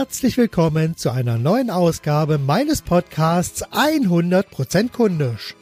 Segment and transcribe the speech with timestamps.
[0.00, 5.54] Herzlich willkommen zu einer neuen Ausgabe meines Podcasts 100% kundisch.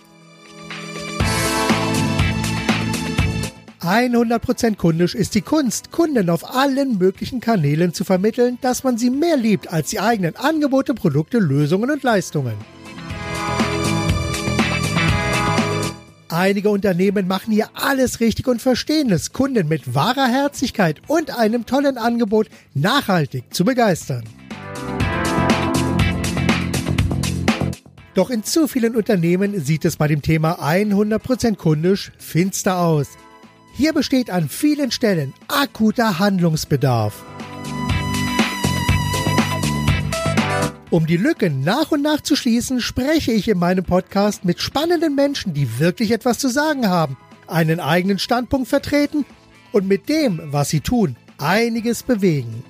[3.81, 9.11] 100% kundisch ist die Kunst, Kunden auf allen möglichen Kanälen zu vermitteln, dass man sie
[9.11, 12.55] mehr liebt als die eigenen Angebote, Produkte, Lösungen und Leistungen.
[16.39, 21.67] Einige Unternehmen machen hier alles richtig und verstehen es, Kunden mit wahrer Herzlichkeit und einem
[21.67, 24.23] tollen Angebot nachhaltig zu begeistern.
[28.15, 33.09] Doch in zu vielen Unternehmen sieht es bei dem Thema 100% kundisch finster aus.
[33.75, 37.25] Hier besteht an vielen Stellen akuter Handlungsbedarf.
[40.91, 45.15] Um die Lücken nach und nach zu schließen, spreche ich in meinem Podcast mit spannenden
[45.15, 49.27] Menschen, die wirklich etwas zu sagen haben, einen eigenen Standpunkt vertreten
[49.71, 52.65] und mit dem, was sie tun, einiges bewegen.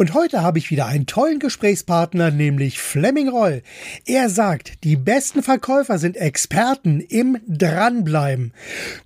[0.00, 3.60] Und heute habe ich wieder einen tollen Gesprächspartner, nämlich Flemming Roll.
[4.06, 8.54] Er sagt, die besten Verkäufer sind Experten im Dranbleiben.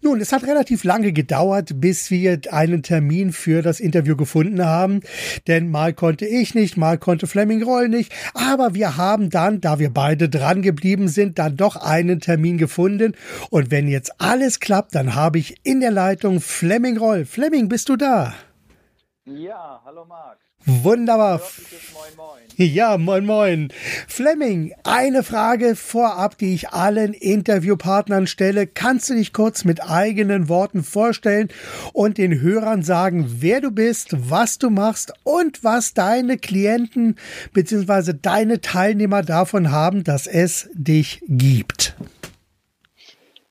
[0.03, 5.01] Nun, es hat relativ lange gedauert, bis wir einen Termin für das Interview gefunden haben.
[5.48, 8.12] Denn mal konnte ich nicht, mal konnte Flemming Roll nicht.
[8.33, 13.17] Aber wir haben dann, da wir beide dran geblieben sind, dann doch einen Termin gefunden.
[13.51, 17.25] Und wenn jetzt alles klappt, dann habe ich in der Leitung Flemming Roll.
[17.25, 18.33] Flemming, bist du da?
[19.25, 20.44] Ja, hallo Marc.
[20.67, 21.41] Wunderbar.
[22.57, 23.73] Ja, moin, moin.
[24.07, 28.69] Fleming, eine Frage vorab, die ich allen Interviewpartnern stelle.
[28.69, 31.48] Kannst du dich kurz mit eigenen Worten vorstellen
[31.92, 37.17] und den Hörern sagen, wer du bist, was du machst und was deine Klienten
[37.53, 38.12] bzw.
[38.20, 41.97] deine Teilnehmer davon haben, dass es dich gibt?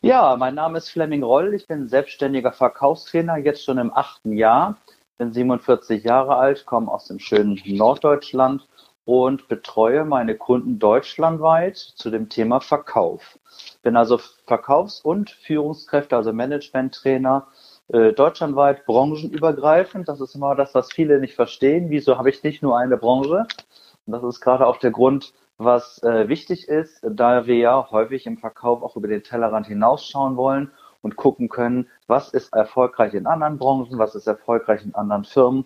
[0.02, 1.54] Ja, mein Name ist Fleming Roll.
[1.54, 4.78] Ich bin selbstständiger Verkaufstrainer, jetzt schon im achten Jahr
[5.24, 8.68] bin 47 Jahre alt, komme aus dem schönen Norddeutschland
[9.06, 13.40] und betreue meine Kunden deutschlandweit zu dem Thema Verkauf.
[13.84, 17.48] Bin also Verkaufs- und Führungskräfte, also Management-Trainer,
[17.88, 20.10] äh, deutschlandweit branchenübergreifend.
[20.10, 21.90] Das ist immer das, was viele nicht verstehen.
[21.90, 23.46] Wieso habe ich nicht nur eine Branche?
[24.06, 28.26] Und das ist gerade auch der Grund, was äh, wichtig ist, da wir ja häufig
[28.26, 30.72] im Verkauf auch über den Tellerrand hinausschauen wollen
[31.04, 35.66] und gucken können, was ist erfolgreich in anderen Branchen, was ist erfolgreich in anderen Firmen.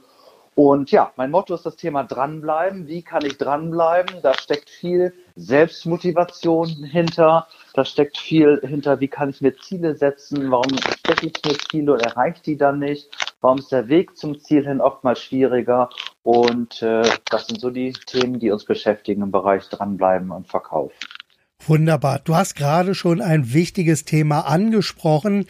[0.58, 2.88] Und ja, mein Motto ist das Thema dranbleiben.
[2.88, 4.24] Wie kann ich dranbleiben?
[4.24, 7.46] Da steckt viel Selbstmotivation hinter.
[7.76, 10.50] Da steckt viel hinter, wie kann ich mir Ziele setzen?
[10.50, 13.08] Warum stecke ich mir Ziele und erreiche die dann nicht?
[13.40, 15.90] Warum ist der Weg zum Ziel hin oftmals schwieriger?
[16.24, 20.92] Und äh, das sind so die Themen, die uns beschäftigen im Bereich dranbleiben und Verkauf.
[21.68, 22.22] Wunderbar.
[22.24, 25.46] Du hast gerade schon ein wichtiges Thema angesprochen,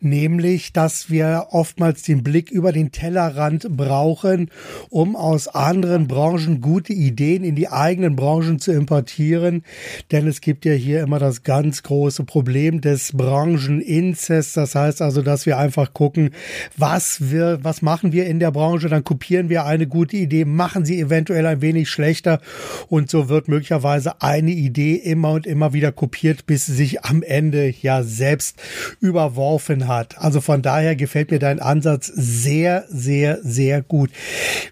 [0.00, 4.50] nämlich, dass wir oftmals den Blick über den Tellerrand brauchen,
[4.88, 9.62] um aus anderen Branchen gute Ideen in die eigenen Branchen zu importieren.
[10.10, 14.54] Denn es gibt ja hier immer das ganz große Problem des Brancheninzests.
[14.54, 16.30] Das heißt also, dass wir einfach gucken,
[16.78, 18.88] was wir, was machen wir in der Branche?
[18.88, 22.40] Dann kopieren wir eine gute Idee, machen sie eventuell ein wenig schlechter
[22.88, 27.22] und so wird möglicherweise eine Idee immer und immer wieder kopiert, bis sie sich am
[27.22, 28.60] Ende ja selbst
[29.00, 30.18] überworfen hat.
[30.18, 34.10] Also von daher gefällt mir dein Ansatz sehr, sehr, sehr gut.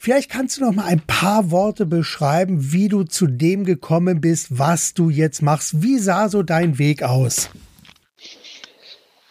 [0.00, 4.58] Vielleicht kannst du noch mal ein paar Worte beschreiben, wie du zu dem gekommen bist,
[4.58, 5.82] was du jetzt machst.
[5.82, 7.50] Wie sah so dein Weg aus?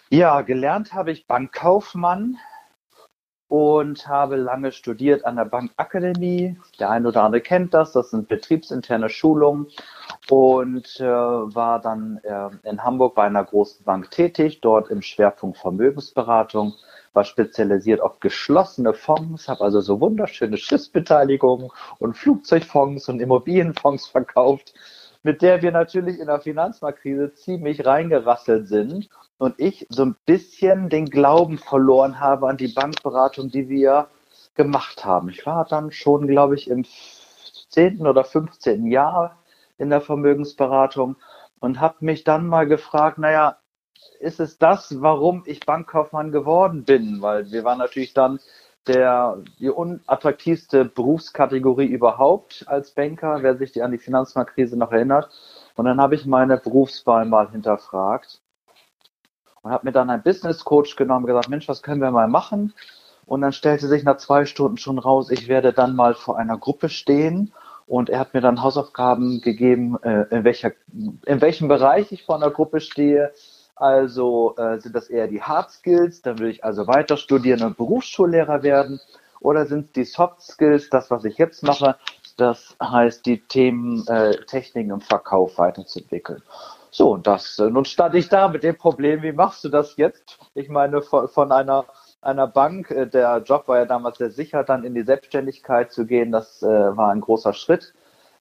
[0.09, 2.37] Ja, gelernt habe ich Bankkaufmann
[3.47, 6.57] und habe lange studiert an der Bankakademie.
[6.79, 9.67] Der eine oder andere kennt das, das sind betriebsinterne Schulungen
[10.29, 15.57] und äh, war dann äh, in Hamburg bei einer großen Bank tätig, dort im Schwerpunkt
[15.57, 16.73] Vermögensberatung,
[17.13, 21.69] war spezialisiert auf geschlossene Fonds, habe also so wunderschöne Schiffsbeteiligungen
[21.99, 24.73] und Flugzeugfonds und Immobilienfonds verkauft,
[25.23, 30.89] mit der wir natürlich in der Finanzmarktkrise ziemlich reingerasselt sind und ich so ein bisschen
[30.89, 34.07] den Glauben verloren habe an die Bankberatung, die wir
[34.55, 35.29] gemacht haben.
[35.29, 36.85] Ich war dann schon, glaube ich, im
[37.69, 38.07] 10.
[38.07, 38.87] oder 15.
[38.87, 39.37] Jahr
[39.77, 41.17] in der Vermögensberatung
[41.59, 43.57] und habe mich dann mal gefragt, naja,
[44.19, 47.21] ist es das, warum ich Bankkaufmann geworden bin?
[47.21, 48.39] Weil wir waren natürlich dann
[48.87, 55.29] der, die unattraktivste Berufskategorie überhaupt als Banker, wer sich an die Finanzmarktkrise noch erinnert.
[55.75, 58.41] Und dann habe ich meine Berufswahl mal hinterfragt
[59.63, 62.27] und habe mir dann einen Business Coach genommen und gesagt, Mensch, was können wir mal
[62.27, 62.73] machen?
[63.25, 66.57] Und dann stellte sich nach zwei Stunden schon raus, ich werde dann mal vor einer
[66.57, 67.51] Gruppe stehen
[67.87, 70.71] und er hat mir dann Hausaufgaben gegeben, äh, in, welcher,
[71.25, 73.31] in welchem Bereich ich vor einer Gruppe stehe,
[73.75, 77.77] Also äh, sind das eher die Hard Skills, dann will ich also weiter studieren und
[77.77, 79.01] Berufsschullehrer werden.
[79.41, 81.97] Oder sind es die Soft Skills, das, was ich jetzt mache,
[82.37, 86.41] das heißt, die Themen äh, Techniken im Verkauf weiterzuentwickeln.
[86.89, 89.97] So, und das, äh, nun stand ich da mit dem Problem, wie machst du das
[89.97, 90.39] jetzt?
[90.53, 91.85] Ich meine, von, von einer,
[92.25, 96.05] einer Bank, äh, der Job war ja damals sehr sicher, dann in die Selbstständigkeit zu
[96.05, 97.93] gehen, das äh, war ein großer Schritt.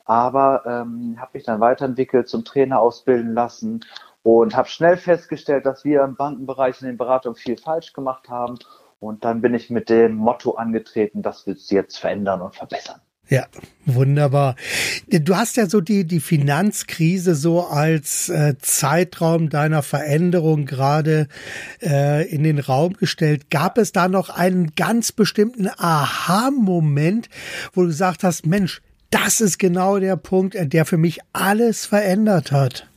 [0.06, 3.80] Aber ähm, habe mich dann weiterentwickelt, zum Trainer ausbilden lassen
[4.22, 8.58] und habe schnell festgestellt, dass wir im Bankenbereich in den Beratungen viel falsch gemacht haben.
[9.00, 13.00] Und dann bin ich mit dem Motto angetreten, das willst du jetzt verändern und verbessern.
[13.28, 13.46] Ja,
[13.86, 14.54] wunderbar.
[15.08, 21.28] Du hast ja so die, die Finanzkrise so als äh, Zeitraum deiner Veränderung gerade
[21.82, 23.50] äh, in den Raum gestellt.
[23.50, 27.30] Gab es da noch einen ganz bestimmten Aha-Moment,
[27.72, 32.52] wo du gesagt hast, Mensch, das ist genau der Punkt, der für mich alles verändert
[32.52, 32.88] hat?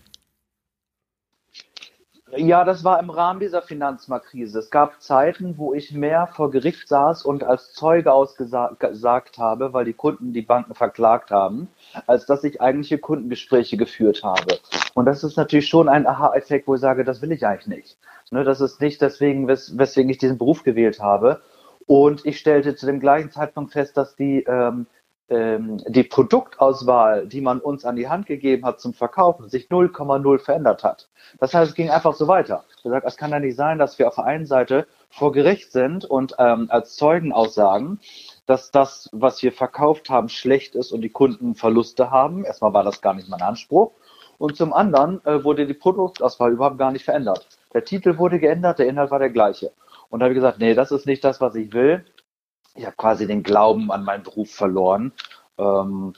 [2.35, 4.59] Ja, das war im Rahmen dieser Finanzmarktkrise.
[4.59, 9.85] Es gab Zeiten, wo ich mehr vor Gericht saß und als Zeuge ausgesagt habe, weil
[9.85, 11.69] die Kunden die Banken verklagt haben,
[12.05, 14.59] als dass ich eigentliche Kundengespräche geführt habe.
[14.93, 17.97] Und das ist natürlich schon ein Aha-Effekt, wo ich sage, das will ich eigentlich nicht.
[18.31, 21.41] Ne, das ist nicht deswegen, wes weswegen ich diesen Beruf gewählt habe.
[21.85, 24.87] Und ich stellte zu dem gleichen Zeitpunkt fest, dass die ähm,
[25.29, 30.39] ähm, die Produktauswahl, die man uns an die Hand gegeben hat zum Verkaufen, sich 0,0
[30.39, 31.09] verändert hat.
[31.39, 32.63] Das heißt, es ging einfach so weiter.
[32.77, 35.71] Ich gesagt, es kann ja nicht sein, dass wir auf der einen Seite vor Gericht
[35.71, 37.99] sind und ähm, als Zeugen aussagen,
[38.45, 42.45] dass das, was wir verkauft haben, schlecht ist und die Kunden Verluste haben.
[42.45, 43.91] Erstmal war das gar nicht mein Anspruch.
[44.37, 47.47] Und zum anderen äh, wurde die Produktauswahl überhaupt gar nicht verändert.
[47.73, 49.71] Der Titel wurde geändert, der Inhalt war der gleiche.
[50.09, 52.05] Und da habe ich gesagt, nee, das ist nicht das, was ich will
[52.77, 55.11] ich habe quasi den Glauben an meinen Beruf verloren.
[55.57, 56.13] Ähm,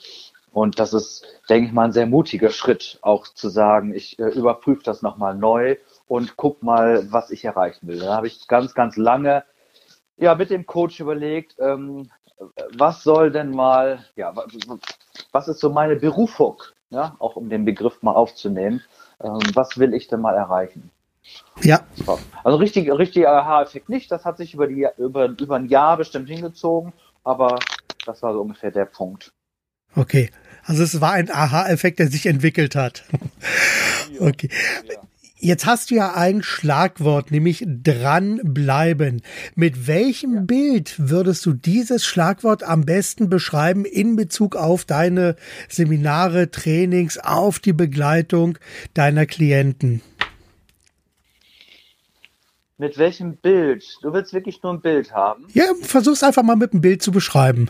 [0.51, 4.29] und das ist, denke ich mal, ein sehr mutiger Schritt, auch zu sagen, ich äh,
[4.29, 5.77] überprüfe das nochmal neu
[6.07, 7.99] und guck mal, was ich erreichen will.
[7.99, 9.43] Da habe ich ganz, ganz lange
[10.17, 12.09] ja, mit dem Coach überlegt, ähm,
[12.77, 14.33] was soll denn mal, ja,
[15.31, 18.81] was ist so meine Berufung, ja, auch um den Begriff mal aufzunehmen,
[19.21, 20.91] ähm, was will ich denn mal erreichen?
[21.61, 21.85] Ja.
[22.43, 24.11] Also richtig, richtiger Aha-Effekt nicht.
[24.11, 26.93] Das hat sich über, die, über, über ein Jahr bestimmt hingezogen,
[27.23, 27.59] aber
[28.05, 29.33] das war so ungefähr der Punkt.
[29.95, 30.29] Okay.
[30.63, 33.03] Also es war ein Aha-Effekt, der sich entwickelt hat.
[34.11, 34.49] Ja, okay.
[34.87, 34.99] Ja.
[35.41, 39.21] Jetzt hast du ja ein Schlagwort, nämlich dranbleiben.
[39.55, 40.41] Mit welchem ja.
[40.41, 45.37] Bild würdest du dieses Schlagwort am besten beschreiben in Bezug auf deine
[45.69, 48.57] Seminare, Trainings, auf die Begleitung
[48.93, 50.01] deiner Klienten?
[52.79, 53.97] Mit welchem Bild?
[54.01, 55.47] Du willst wirklich nur ein Bild haben?
[55.51, 57.69] Ja, versuch's einfach mal mit einem Bild zu beschreiben.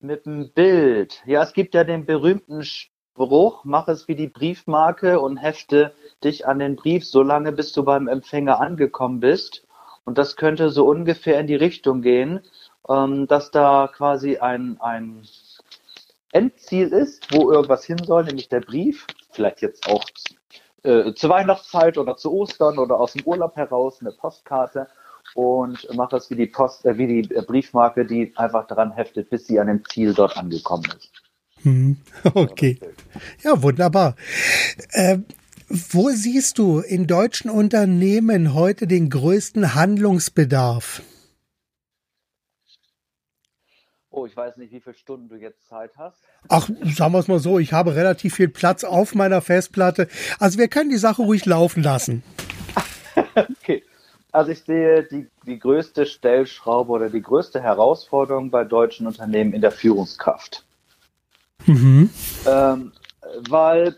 [0.00, 1.22] Mit einem Bild.
[1.24, 5.94] Ja, es gibt ja den berühmten Spruch, mach es wie die Briefmarke und hefte
[6.24, 9.64] dich an den Brief, solange bis du beim Empfänger angekommen bist.
[10.02, 12.40] Und das könnte so ungefähr in die Richtung gehen,
[12.88, 15.22] ähm, dass da quasi ein, ein
[16.32, 19.06] Endziel ist, wo irgendwas hin soll, nämlich der Brief.
[19.30, 20.04] Vielleicht jetzt auch
[20.86, 24.88] äh, zur Weihnachtszeit oder zu Ostern oder aus dem Urlaub heraus eine Postkarte
[25.34, 29.30] und mache es wie die Post, äh, wie die äh, Briefmarke, die einfach daran heftet,
[29.30, 31.10] bis sie an dem Ziel dort angekommen ist.
[31.62, 31.96] Hm,
[32.34, 32.78] okay.
[33.42, 34.16] Ja, wunderbar.
[34.90, 35.18] Äh,
[35.68, 41.02] wo siehst du in deutschen Unternehmen heute den größten Handlungsbedarf?
[44.16, 46.16] Oh, ich weiß nicht, wie viele Stunden du jetzt Zeit hast.
[46.48, 50.08] Ach, sagen wir es mal so, ich habe relativ viel Platz auf meiner Festplatte.
[50.38, 52.22] Also wir können die Sache ruhig laufen lassen.
[53.34, 53.84] okay.
[54.32, 59.60] Also ich sehe die, die größte Stellschraube oder die größte Herausforderung bei deutschen Unternehmen in
[59.60, 60.64] der Führungskraft.
[61.66, 62.08] Mhm.
[62.46, 62.92] Ähm,
[63.50, 63.96] weil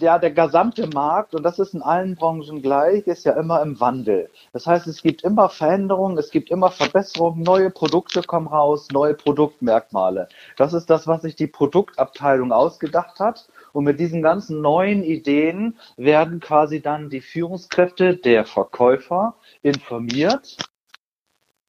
[0.00, 3.78] ja, der gesamte Markt, und das ist in allen Branchen gleich, ist ja immer im
[3.80, 4.30] Wandel.
[4.52, 9.14] Das heißt, es gibt immer Veränderungen, es gibt immer Verbesserungen, neue Produkte kommen raus, neue
[9.14, 10.28] Produktmerkmale.
[10.56, 13.48] Das ist das, was sich die Produktabteilung ausgedacht hat.
[13.72, 20.56] Und mit diesen ganzen neuen Ideen werden quasi dann die Führungskräfte der Verkäufer informiert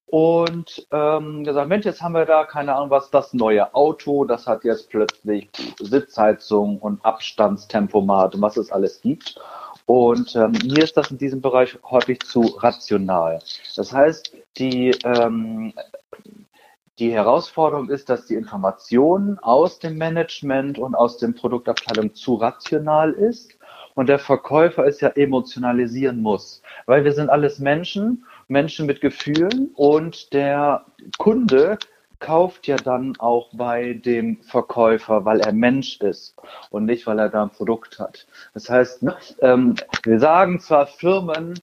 [0.07, 4.47] und ähm, gesagt, Mensch, jetzt haben wir da, keine Ahnung was, das neue Auto, das
[4.47, 5.49] hat jetzt plötzlich
[5.79, 9.39] Sitzheizung und Abstandstempomat und was es alles gibt.
[9.85, 13.39] Und ähm, mir ist das in diesem Bereich häufig zu rational.
[13.75, 15.73] Das heißt, die, ähm,
[16.99, 23.11] die Herausforderung ist, dass die Information aus dem Management und aus dem Produktabteilung zu rational
[23.11, 23.57] ist
[23.93, 29.71] und der Verkäufer es ja emotionalisieren muss, weil wir sind alles Menschen Menschen mit Gefühlen
[29.75, 30.85] und der
[31.17, 31.77] Kunde
[32.19, 36.35] kauft ja dann auch bei dem Verkäufer, weil er Mensch ist
[36.71, 38.25] und nicht, weil er da ein Produkt hat.
[38.53, 41.59] Das heißt, ne, ähm, wir sagen zwar Firmen,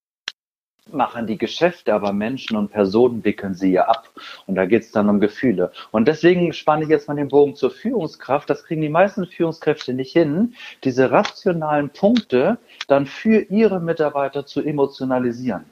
[0.93, 4.11] machen die Geschäfte, aber Menschen und Personen wickeln sie ja ab.
[4.47, 5.73] Und da geht es dann um Gefühle.
[5.91, 8.51] Und deswegen spanne ich jetzt mal den Bogen zur Führungskraft.
[8.51, 14.63] Das kriegen die meisten Führungskräfte nicht hin, diese rationalen Punkte dann für ihre Mitarbeiter zu
[14.63, 15.65] emotionalisieren.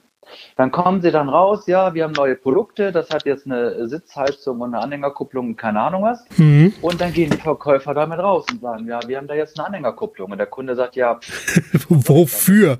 [0.56, 4.60] Dann kommen sie dann raus, ja, wir haben neue Produkte, das hat jetzt eine Sitzheizung
[4.60, 6.24] und eine Anhängerkupplung und keine Ahnung was.
[6.36, 6.72] Mhm.
[6.80, 9.66] Und dann gehen die Verkäufer damit raus und sagen, ja, wir haben da jetzt eine
[9.66, 10.30] Anhängerkupplung.
[10.32, 11.18] Und der Kunde sagt, ja,
[11.88, 12.78] wofür?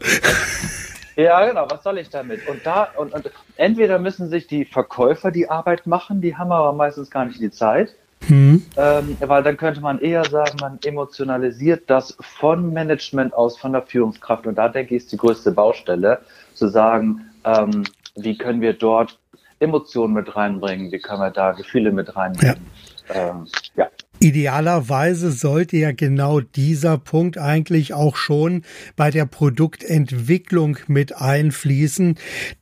[1.17, 2.49] Ja, genau, was soll ich damit?
[2.49, 6.73] Und da, und, und entweder müssen sich die Verkäufer die Arbeit machen, die haben aber
[6.73, 7.95] meistens gar nicht die Zeit.
[8.29, 8.65] Mhm.
[8.77, 13.83] Ähm, weil dann könnte man eher sagen, man emotionalisiert das von Management aus, von der
[13.83, 14.47] Führungskraft.
[14.47, 16.21] Und da denke ich, ist die größte Baustelle,
[16.55, 17.85] zu sagen, ähm,
[18.17, 19.19] wie können wir dort
[19.61, 22.67] Emotionen mit reinbringen, wie können wir da Gefühle mit reinbringen.
[23.09, 23.31] Ja.
[23.31, 23.47] Ähm,
[23.77, 23.89] ja.
[24.23, 28.63] Idealerweise sollte ja genau dieser Punkt eigentlich auch schon
[28.95, 32.15] bei der Produktentwicklung mit einfließen,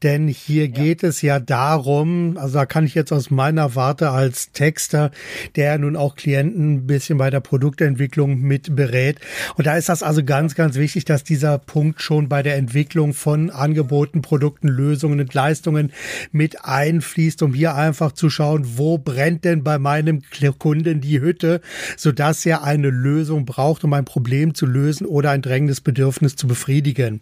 [0.03, 0.71] denn hier ja.
[0.71, 5.11] geht es ja darum, also da kann ich jetzt aus meiner Warte als Texter,
[5.55, 9.21] der nun auch Klienten ein bisschen bei der Produktentwicklung mit berät.
[9.57, 13.13] Und da ist das also ganz, ganz wichtig, dass dieser Punkt schon bei der Entwicklung
[13.13, 15.93] von Angeboten, Produkten, Lösungen und Leistungen
[16.33, 20.23] mit einfließt, um hier einfach zu schauen, wo brennt denn bei meinem
[20.59, 21.61] Kunden die Hütte möchte,
[21.97, 26.47] sodass er eine Lösung braucht, um ein Problem zu lösen oder ein drängendes Bedürfnis zu
[26.47, 27.21] befriedigen.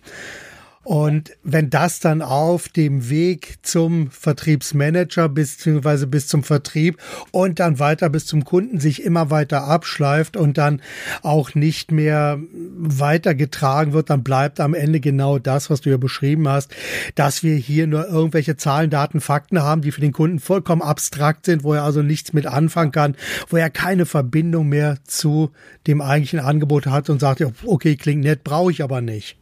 [0.88, 6.97] Und wenn das dann auf dem Weg zum Vertriebsmanager beziehungsweise bis zum Vertrieb
[7.30, 10.80] und dann weiter bis zum Kunden sich immer weiter abschleift und dann
[11.21, 12.38] auch nicht mehr
[12.78, 16.75] weitergetragen wird, dann bleibt am Ende genau das, was du ja beschrieben hast,
[17.16, 21.45] dass wir hier nur irgendwelche Zahlen, Daten, Fakten haben, die für den Kunden vollkommen abstrakt
[21.45, 23.14] sind, wo er also nichts mit anfangen kann,
[23.50, 25.50] wo er keine Verbindung mehr zu
[25.87, 29.37] dem eigentlichen Angebot hat und sagt, okay, klingt nett, brauche ich aber nicht.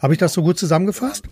[0.00, 1.24] Habe ich das so gut zusammengefasst?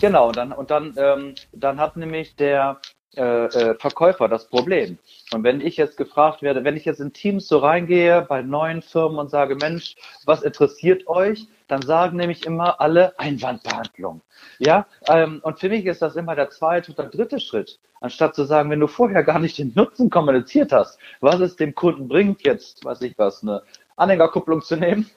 [0.00, 2.80] Genau, dann, und dann, ähm, dann hat nämlich der
[3.16, 4.98] äh, äh, Verkäufer das Problem.
[5.32, 8.82] Und wenn ich jetzt gefragt werde, wenn ich jetzt in Teams so reingehe bei neuen
[8.82, 9.94] Firmen und sage, Mensch,
[10.26, 11.48] was interessiert euch?
[11.68, 14.20] Dann sagen nämlich immer alle Einwandbehandlung.
[14.58, 17.80] Ja, ähm, und für mich ist das immer der zweite oder dritte Schritt.
[18.00, 21.74] Anstatt zu sagen, wenn du vorher gar nicht den Nutzen kommuniziert hast, was es dem
[21.74, 23.62] Kunden bringt, jetzt, weiß ich was, eine
[23.96, 25.10] Anhängerkupplung zu nehmen,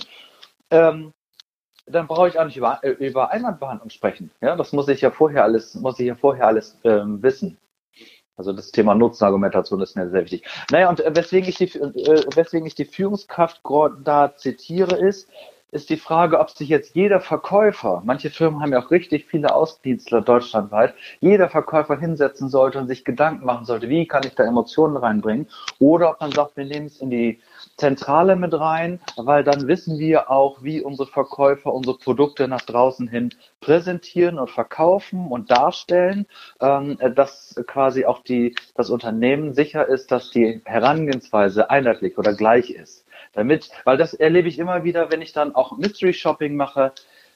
[0.70, 1.12] ähm,
[1.86, 4.30] dann brauche ich auch nicht über, äh, über Einwandbehandlung sprechen.
[4.40, 7.58] Ja, das muss ich ja vorher alles, muss ich ja vorher alles ähm, wissen.
[8.36, 10.44] Also das Thema Nutzenargumentation ist mir sehr wichtig.
[10.70, 13.62] Naja, und äh, weswegen ich die, äh, weswegen ich die Führungskraft
[14.04, 15.30] da zitiere, ist,
[15.72, 19.54] ist die Frage, ob sich jetzt jeder Verkäufer, manche Firmen haben ja auch richtig viele
[19.54, 24.44] Außendienstler deutschlandweit, jeder Verkäufer hinsetzen sollte und sich Gedanken machen sollte, wie kann ich da
[24.44, 27.40] Emotionen reinbringen, oder ob man sagt, wir nehmen es in die
[27.76, 33.08] Zentrale mit rein, weil dann wissen wir auch, wie unsere Verkäufer unsere Produkte nach draußen
[33.08, 33.30] hin
[33.60, 36.26] präsentieren und verkaufen und darstellen,
[36.60, 42.70] ähm, dass quasi auch die, das Unternehmen sicher ist, dass die Herangehensweise einheitlich oder gleich
[42.70, 46.92] ist damit, weil das erlebe ich immer wieder, wenn ich dann auch Mystery Shopping mache,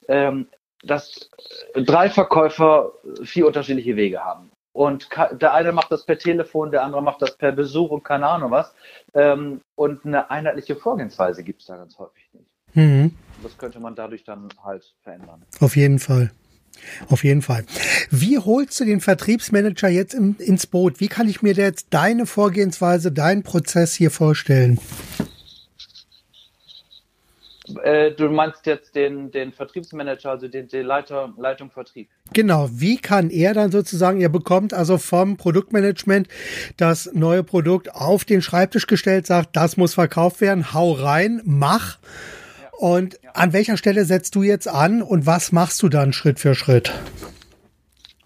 [0.07, 0.47] ähm,
[0.83, 1.29] dass
[1.75, 4.51] drei Verkäufer vier unterschiedliche Wege haben.
[4.73, 8.27] Und der eine macht das per Telefon, der andere macht das per Besuch und keine
[8.27, 8.73] Ahnung was.
[9.13, 12.51] Ähm, und eine einheitliche Vorgehensweise gibt es da ganz häufig nicht.
[12.73, 13.13] Mhm.
[13.43, 15.43] Das könnte man dadurch dann halt verändern.
[15.59, 16.31] Auf jeden Fall.
[17.09, 17.65] Auf jeden Fall.
[18.09, 21.01] Wie holst du den Vertriebsmanager jetzt im, ins Boot?
[21.01, 24.79] Wie kann ich mir jetzt deine Vorgehensweise, deinen Prozess hier vorstellen?
[27.83, 32.09] Äh, du meinst jetzt den, den Vertriebsmanager, also den, den Leiter, Leitung Vertrieb.
[32.33, 36.27] Genau, wie kann er dann sozusagen, er bekommt also vom Produktmanagement
[36.77, 41.97] das neue Produkt auf den Schreibtisch gestellt, sagt, das muss verkauft werden, hau rein, mach.
[41.99, 42.69] Ja.
[42.79, 43.31] Und ja.
[43.33, 46.91] an welcher Stelle setzt du jetzt an und was machst du dann Schritt für Schritt?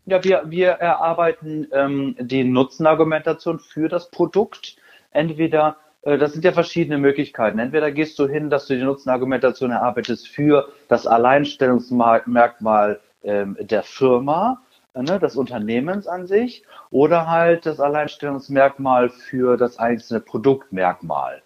[0.05, 4.75] Ja, wir, wir erarbeiten ähm, die Nutzenargumentation für das Produkt.
[5.11, 7.57] Entweder das sind ja verschiedene Möglichkeiten.
[7.57, 14.61] Entweder gehst du hin, dass du die Nutzenargumentation erarbeitest für das Alleinstellungsmerkmal ähm, der Firma,
[14.93, 21.41] äh, ne, des Unternehmens an sich, oder halt das Alleinstellungsmerkmal für das einzelne Produktmerkmal.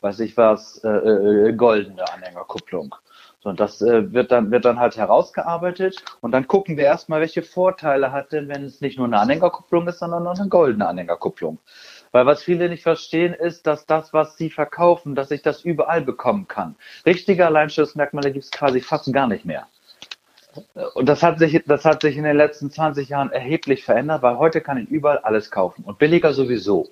[0.00, 2.94] Weiß ich was, äh, äh, goldene Anhängerkupplung.
[3.40, 7.20] So, und das äh, wird dann wird dann halt herausgearbeitet und dann gucken wir erstmal,
[7.20, 10.86] welche Vorteile hat denn, wenn es nicht nur eine Anhängerkupplung ist, sondern noch eine goldene
[10.86, 11.58] Anhängerkupplung.
[12.14, 16.00] Weil was viele nicht verstehen, ist, dass das, was sie verkaufen, dass ich das überall
[16.00, 16.76] bekommen kann.
[17.04, 19.66] Richtige Alleinstellungsmerkmale gibt es quasi fast gar nicht mehr.
[20.94, 24.38] und das hat sich, das hat sich in den letzten 20 Jahren erheblich verändert, weil
[24.38, 26.88] heute kann ich überall alles kaufen und billiger sowieso.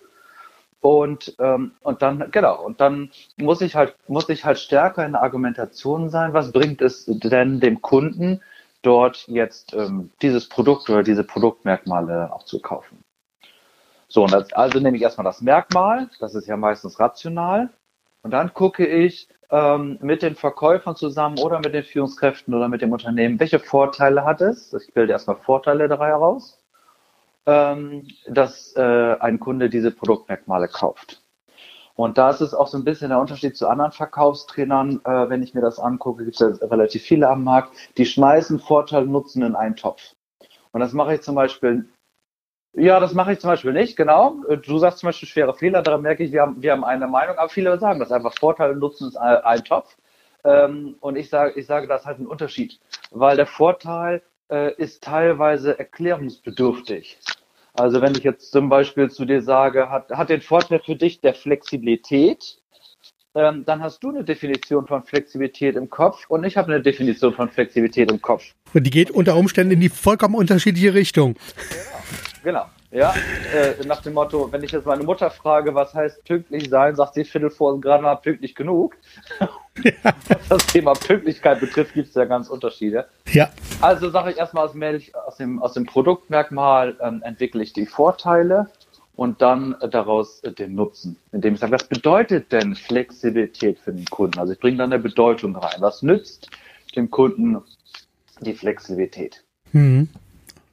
[0.81, 5.13] Und, ähm, und dann, genau, und dann muss ich halt, muss ich halt stärker in
[5.13, 6.33] der Argumentation sein.
[6.33, 8.41] Was bringt es denn dem Kunden,
[8.83, 13.02] dort jetzt ähm, dieses Produkt oder diese Produktmerkmale auch zu kaufen?
[14.13, 17.71] So, und das, also nehme ich erstmal das Merkmal, das ist ja meistens rational.
[18.23, 22.83] Und dann gucke ich ähm, mit den Verkäufern zusammen oder mit den Führungskräften oder mit
[22.83, 24.73] dem Unternehmen, welche Vorteile hat es?
[24.75, 26.63] Ich bilde erstmal Vorteile dabei heraus
[27.47, 31.23] ähm, dass äh, ein Kunde diese Produktmerkmale kauft.
[31.95, 35.01] Und da ist es auch so ein bisschen der Unterschied zu anderen Verkaufstrainern.
[35.05, 38.61] Äh, wenn ich mir das angucke, gibt es ja relativ viele am Markt, die schmeißen
[38.61, 40.15] Vorteil, Nutzen in einen Topf.
[40.73, 41.89] Und das mache ich zum Beispiel,
[42.75, 44.37] ja, das mache ich zum Beispiel nicht, genau.
[44.65, 47.37] Du sagst zum Beispiel schwere Fehler, daran merke ich, wir haben, wir haben eine Meinung,
[47.37, 49.95] aber viele sagen das einfach Vorteil, Nutzen ist ein, ein Topf.
[50.45, 54.75] Ähm, und ich sage, ich sage, das ist halt ein Unterschied, weil der Vorteil äh,
[54.75, 57.19] ist teilweise erklärungsbedürftig.
[57.75, 61.21] Also wenn ich jetzt zum Beispiel zu dir sage, hat, hat den Vorteil für dich
[61.21, 62.59] der Flexibilität,
[63.35, 67.33] ähm, dann hast du eine Definition von Flexibilität im Kopf und ich habe eine Definition
[67.33, 68.45] von Flexibilität im Kopf.
[68.75, 71.35] Und die geht unter Umständen in die vollkommen unterschiedliche Richtung.
[71.35, 71.92] Genau.
[72.43, 72.67] Genau.
[72.91, 73.15] Ja,
[73.55, 77.15] äh, nach dem Motto, wenn ich jetzt meine Mutter frage, was heißt pünktlich sein, sagt
[77.15, 78.97] sie Viertel vor gerade mal pünktlich genug.
[79.41, 79.49] Ja.
[80.29, 83.09] Was das Thema Pünktlichkeit betrifft, gibt es ja ganz Unterschiede.
[83.29, 83.51] Ja.
[83.81, 84.75] Also sage ich erstmal aus,
[85.27, 88.69] aus, dem, aus dem Produktmerkmal ähm, entwickle ich die Vorteile
[89.17, 93.93] und dann äh, daraus äh, den Nutzen, indem ich sage, was bedeutet denn Flexibilität für
[93.93, 94.39] den Kunden?
[94.39, 95.81] Also ich bringe dann eine Bedeutung rein.
[95.81, 96.51] Was nützt
[96.97, 97.63] dem Kunden
[98.41, 99.45] die Flexibilität?
[99.73, 100.09] Mhm.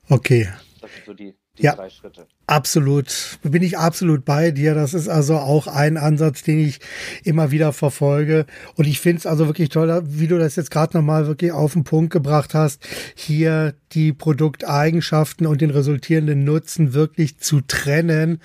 [0.09, 0.49] Okay.
[0.81, 2.27] Das sind so die die ja, drei Schritte.
[2.49, 3.37] Absolut.
[3.43, 4.73] Bin ich absolut bei dir.
[4.73, 6.79] Das ist also auch ein Ansatz, den ich
[7.23, 8.47] immer wieder verfolge.
[8.73, 11.73] Und ich finde es also wirklich toll, wie du das jetzt gerade nochmal wirklich auf
[11.73, 12.81] den Punkt gebracht hast,
[13.13, 18.39] hier die Produkteigenschaften und den resultierenden Nutzen wirklich zu trennen,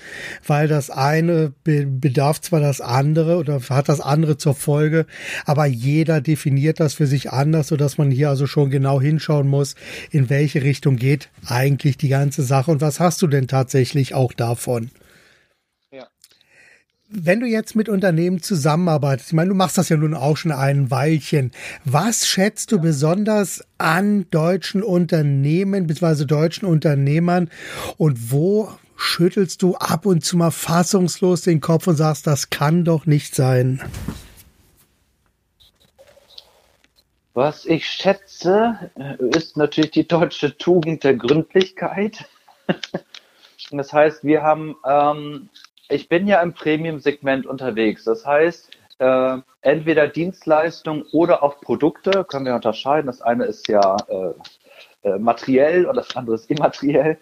[0.47, 5.07] weil das eine bedarf zwar das andere oder hat das andere zur Folge,
[5.45, 9.75] aber jeder definiert das für sich anders, sodass man hier also schon genau hinschauen muss,
[10.11, 14.33] in welche Richtung geht eigentlich die ganze Sache und was hast du denn tatsächlich auch
[14.33, 14.91] davon?
[17.17, 20.51] Wenn du jetzt mit Unternehmen zusammenarbeitest, ich meine, du machst das ja nun auch schon
[20.51, 21.53] ein Weilchen.
[21.85, 22.83] Was schätzt du ja.
[22.83, 26.25] besonders an deutschen Unternehmen bzw.
[26.25, 27.51] deutschen Unternehmern
[27.99, 32.85] und wo schüttelst du ab und zu mal fassungslos den Kopf und sagst, das kann
[32.85, 33.81] doch nicht sein?
[37.35, 42.25] Was ich schätze, ist natürlich die deutsche Tugend der Gründlichkeit.
[43.71, 45.49] das heißt, wir haben, ähm,
[45.89, 48.05] ich bin ja im Premium-Segment unterwegs.
[48.05, 53.07] Das heißt, äh, entweder Dienstleistung oder auch Produkte können wir unterscheiden.
[53.07, 57.19] Das eine ist ja äh, äh, materiell und das andere ist immateriell.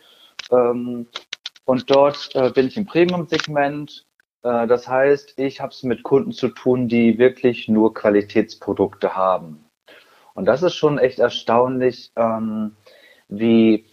[0.51, 1.07] Ähm,
[1.65, 4.07] und dort äh, bin ich im Premium-Segment.
[4.43, 9.65] Äh, das heißt, ich habe es mit Kunden zu tun, die wirklich nur Qualitätsprodukte haben.
[10.35, 12.77] Und das ist schon echt erstaunlich, ähm,
[13.29, 13.87] wie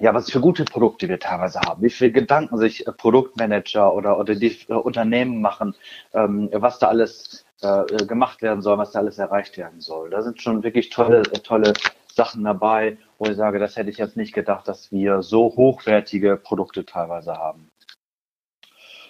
[0.00, 4.18] ja, was für gute Produkte wir teilweise haben, wie viele Gedanken sich äh, Produktmanager oder,
[4.18, 5.74] oder die äh, Unternehmen machen,
[6.12, 10.10] ähm, was da alles äh, gemacht werden soll, was da alles erreicht werden soll.
[10.10, 11.72] Da sind schon wirklich tolle, äh, tolle
[12.12, 16.36] Sachen dabei, wo ich sage, das hätte ich jetzt nicht gedacht, dass wir so hochwertige
[16.36, 17.70] Produkte teilweise haben.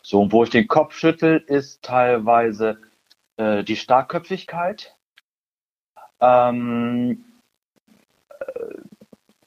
[0.02, 2.78] So, und wo ich den Kopf schüttel, ist teilweise
[3.36, 4.96] äh, die Starkköpfigkeit.
[6.20, 7.24] Ähm,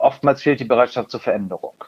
[0.01, 1.85] oftmals fehlt die Bereitschaft zur Veränderung.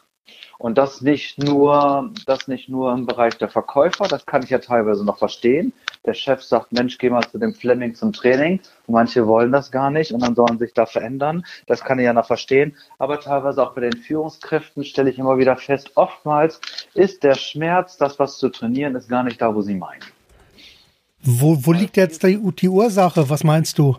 [0.60, 4.60] Und das nicht nur, das nicht nur im Bereich der Verkäufer, das kann ich ja
[4.60, 5.74] teilweise noch verstehen.
[6.06, 8.62] Der Chef sagt, Mensch, geh mal zu dem Fleming zum Training.
[8.88, 11.44] Und manche wollen das gar nicht und dann sollen sich da verändern.
[11.68, 12.78] Das kann ich ja noch verstehen.
[12.98, 16.62] Aber teilweise auch bei den Führungskräften stelle ich immer wieder fest, oftmals
[16.94, 20.04] ist der Schmerz, das was zu trainieren, ist gar nicht da, wo sie meinen.
[21.22, 23.30] Wo, wo liegt jetzt die, die Ursache?
[23.30, 23.98] Was meinst du?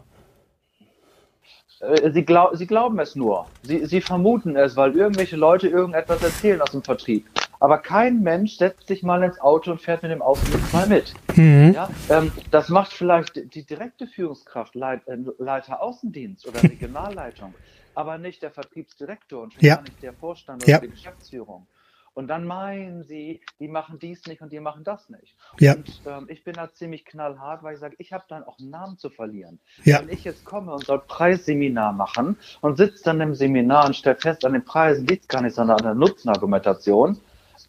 [1.84, 3.46] Äh, sie, glaub, sie glauben es nur.
[3.62, 7.26] Sie, sie vermuten es, weil irgendwelche Leute irgendetwas erzählen aus dem Vertrieb.
[7.60, 11.14] Aber kein Mensch setzt sich mal ins Auto und fährt mit dem Außendienst mal mit.
[11.34, 11.72] Mhm.
[11.74, 17.54] Ja, ähm, das macht vielleicht die direkte Führungskraft, Leit, äh, Leiter Außendienst oder Regionalleitung,
[17.94, 19.80] aber nicht der Vertriebsdirektor und ja.
[19.80, 20.78] nicht der Vorstand oder ja.
[20.78, 21.66] die Geschäftsführung.
[22.14, 25.36] Und dann meinen sie, die machen dies nicht und die machen das nicht.
[25.58, 25.74] Ja.
[25.74, 28.70] Und ähm, ich bin da ziemlich knallhart, weil ich sage, ich habe dann auch einen
[28.70, 29.58] Namen zu verlieren.
[29.82, 30.00] Ja.
[30.00, 34.16] Wenn ich jetzt komme und soll Preisseminar machen und sitze dann im Seminar und stelle
[34.16, 37.18] fest, an den Preisen liegt gar nicht, sondern an der Nutzenargumentation,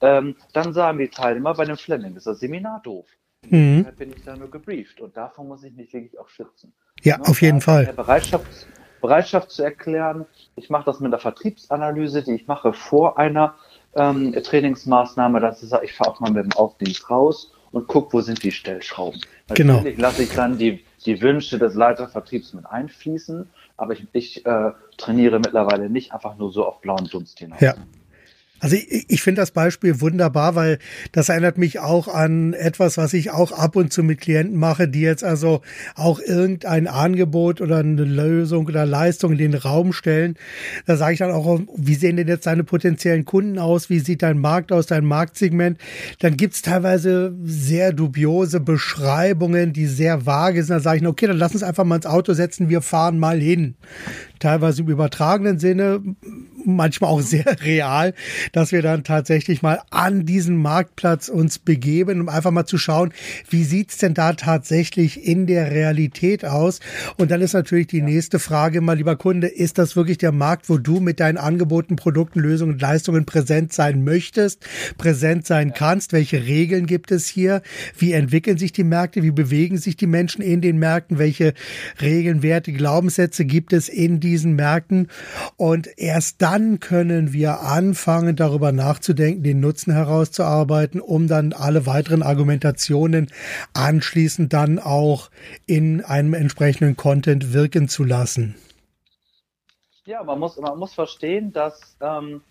[0.02, 3.08] ähm, dann sagen die Teilnehmer bei dem Fleming, ist das Seminar doof.
[3.50, 3.78] Mhm.
[3.80, 6.74] Deshalb bin ich da nur gebrieft und davon muss ich mich wirklich auch schützen.
[7.02, 7.92] Ja, ja auf jeden Fall.
[7.96, 8.68] Bereitschaft
[9.02, 10.26] Bereitschaft zu erklären.
[10.56, 13.56] Ich mache das mit der Vertriebsanalyse, die ich mache vor einer
[13.96, 18.14] ähm, Trainingsmaßnahme, dass ich sage, ich fahre auch mal mit dem Aufdienst raus und gucke,
[18.14, 19.20] wo sind die Stellschrauben.
[19.54, 19.76] Genau.
[19.76, 24.72] Natürlich lasse ich dann die, die Wünsche des Leitervertriebs mit einfließen, aber ich, ich äh,
[24.98, 27.60] trainiere mittlerweile nicht einfach nur so auf blauen Dunst hinaus.
[27.60, 27.76] Ja.
[28.60, 30.80] Also ich, ich finde das Beispiel wunderbar, weil
[31.12, 34.88] das erinnert mich auch an etwas, was ich auch ab und zu mit Klienten mache,
[34.88, 35.62] die jetzt also
[35.96, 40.36] auch irgendein Angebot oder eine Lösung oder Leistung in den Raum stellen.
[40.86, 43.90] Da sage ich dann auch, wie sehen denn jetzt deine potenziellen Kunden aus?
[43.90, 45.78] Wie sieht dein Markt aus, dein Marktsegment?
[46.20, 50.76] Dann gibt's teilweise sehr dubiose Beschreibungen, die sehr vage sind.
[50.76, 53.40] Da sage ich, okay, dann lass uns einfach mal ins Auto setzen, wir fahren mal
[53.40, 53.76] hin.
[54.40, 56.02] Teilweise im übertragenen Sinne,
[56.66, 58.14] manchmal auch sehr real,
[58.52, 63.14] dass wir dann tatsächlich mal an diesen Marktplatz uns begeben, um einfach mal zu schauen,
[63.50, 66.80] wie sieht's denn da tatsächlich in der Realität aus?
[67.18, 70.70] Und dann ist natürlich die nächste Frage mal, lieber Kunde, ist das wirklich der Markt,
[70.70, 74.66] wo du mit deinen Angeboten, Produkten, Lösungen, Leistungen präsent sein möchtest,
[74.98, 76.14] präsent sein kannst?
[76.14, 77.62] Welche Regeln gibt es hier?
[77.98, 79.24] Wie entwickeln sich die Märkte?
[79.24, 81.18] Wie bewegen sich die Menschen in den Märkten?
[81.20, 81.54] Welche
[82.02, 85.10] Regeln, Werte, Glaubenssätze gibt es in diesen Märkten?
[85.56, 92.24] Und erst dann können wir anfangen, darüber nachzudenken, den Nutzen herauszuarbeiten, um dann alle weiteren
[92.24, 93.32] Argumentationen
[93.74, 95.30] anschließend dann auch
[95.66, 98.56] in einem entsprechenden Content wirken zu lassen.
[100.06, 102.42] Ja, man muss, man muss verstehen, dass ähm,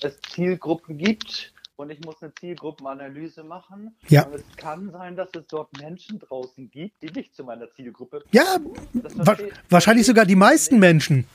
[0.00, 3.96] es Zielgruppen gibt, und ich muss eine Zielgruppenanalyse machen.
[4.08, 4.24] Ja.
[4.24, 8.22] Und es kann sein, dass es dort Menschen draußen gibt, die nicht zu meiner Zielgruppe.
[8.32, 8.58] Ja,
[8.92, 9.36] wa
[9.68, 11.26] wahrscheinlich sogar die meisten Menschen.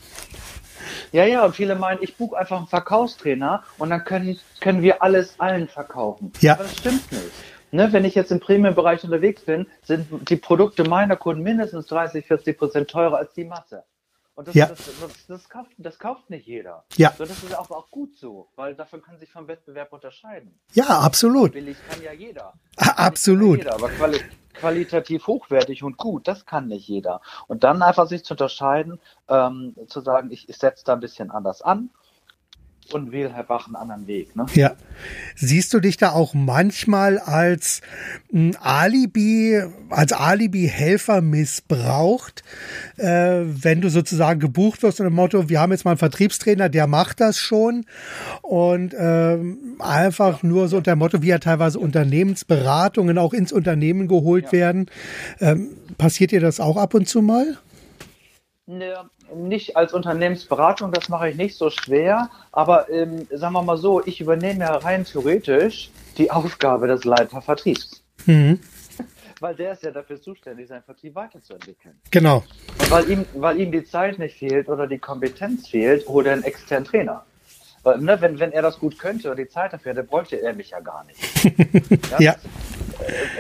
[1.12, 5.02] Ja, ja, und viele meinen, ich buche einfach einen Verkaufstrainer und dann können, können wir
[5.02, 6.32] alles allen verkaufen.
[6.42, 6.54] Ja.
[6.54, 7.32] Aber das stimmt nicht.
[7.72, 12.26] Ne, wenn ich jetzt im Premium-Bereich unterwegs bin, sind die Produkte meiner Kunden mindestens 30,
[12.26, 13.84] 40 Prozent teurer als die Masse.
[14.36, 14.68] Und das, ja.
[14.68, 16.84] das, das, das, kauft, das kauft nicht jeder.
[16.98, 17.14] Ja.
[17.18, 20.60] So, das ist auch, auch gut so, weil dafür kann sich vom Wettbewerb unterscheiden.
[20.74, 21.54] Ja, absolut.
[21.54, 22.54] Billig kann ja jeder.
[22.78, 23.60] absolut.
[23.60, 24.20] Ja jeder, aber quali
[24.56, 27.20] qualitativ hochwertig und gut, das kann nicht jeder.
[27.48, 31.30] Und dann einfach sich zu unterscheiden, ähm, zu sagen, ich, ich setze da ein bisschen
[31.30, 31.90] anders an
[32.94, 34.36] und wähle einfach einen anderen Weg.
[34.36, 34.46] Ne?
[34.54, 34.76] Ja.
[35.36, 37.82] Siehst du dich da auch manchmal als
[38.34, 42.44] ein hm, Alibi, als Alibi-Helfer missbraucht,
[42.98, 46.70] äh, wenn du sozusagen gebucht wirst unter dem Motto, wir haben jetzt mal einen Vertriebstrainer,
[46.70, 47.86] der macht das schon
[48.42, 49.38] und äh,
[49.80, 54.52] einfach nur so unter dem Motto, wie ja teilweise Unternehmensberatungen auch ins Unternehmen geholt ja.
[54.52, 54.86] werden.
[55.40, 57.58] Ähm, passiert dir das auch ab und zu mal?
[58.68, 58.96] Ne,
[59.34, 64.06] nicht als Unternehmensberatung, das mache ich nicht so schwer, aber ähm, sagen wir mal so,
[64.06, 68.04] ich übernehme ja rein theoretisch die Aufgabe des Leiter Vertriebs.
[68.26, 68.60] Mhm.
[69.40, 72.00] Weil der ist ja dafür zuständig, seinen Vertrieb weiterzuentwickeln.
[72.10, 72.44] Genau.
[72.80, 76.34] Und weil ihm, weil ihm die Zeit nicht fehlt oder die Kompetenz fehlt, holt er
[76.34, 77.26] einen externen Trainer.
[77.84, 80.54] Weil, ne, wenn, wenn er das gut könnte oder die Zeit dafür hätte, bräuchte er
[80.54, 81.20] mich ja gar nicht.
[82.12, 82.20] ja.
[82.20, 82.36] ja.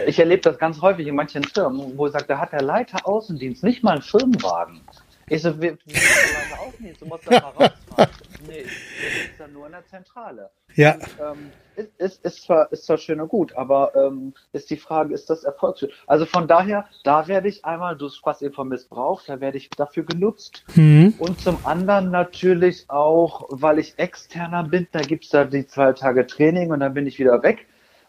[0.05, 3.07] Ich erlebe das ganz häufig in manchen Firmen, wo er sagt, da hat der Leiter
[3.07, 4.81] Außendienst nicht mal einen Firmenwagen.
[5.27, 6.95] Ich so, wie, wie Leute aufnehmen?
[6.99, 8.09] Du musst da mal rausfahren.
[8.47, 10.51] Nee, das ist dann nur in der Zentrale.
[10.75, 10.93] Ja.
[10.93, 15.13] Und, ähm, ist, ist, zwar, ist zwar schön und gut, aber ähm, ist die Frage,
[15.13, 15.89] ist das erfolgsschön?
[16.05, 19.69] Also von daher, da werde ich einmal, du sprachst eben von Missbrauch, da werde ich
[19.71, 20.63] dafür genutzt.
[20.75, 21.15] Mhm.
[21.17, 26.27] Und zum anderen natürlich auch, weil ich externer bin, da gibt's da die zwei Tage
[26.27, 27.67] Training und dann bin ich wieder weg.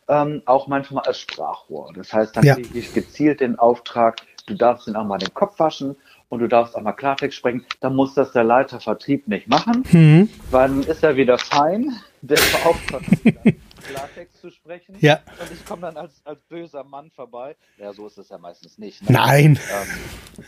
[0.08, 1.92] Ähm, auch manchmal als Sprachrohr.
[1.94, 2.54] Das heißt, dann ja.
[2.54, 5.96] kriege ich gezielt den Auftrag, du darfst ihn auch mal den Kopf waschen
[6.28, 9.84] und du darfst auch mal Klartext sprechen, dann muss das der Leiter Vertrieb nicht machen,
[9.90, 10.28] mhm.
[10.50, 13.06] weil dann ist er wieder fein, der beauftragt
[13.86, 14.96] Klartext zu sprechen.
[15.00, 15.20] Ja.
[15.40, 17.56] Und ich komme dann als, als böser Mann vorbei.
[17.78, 19.02] Ja, so ist es ja meistens nicht.
[19.02, 19.12] Ne?
[19.12, 19.58] Nein.
[19.70, 20.44] Ähm,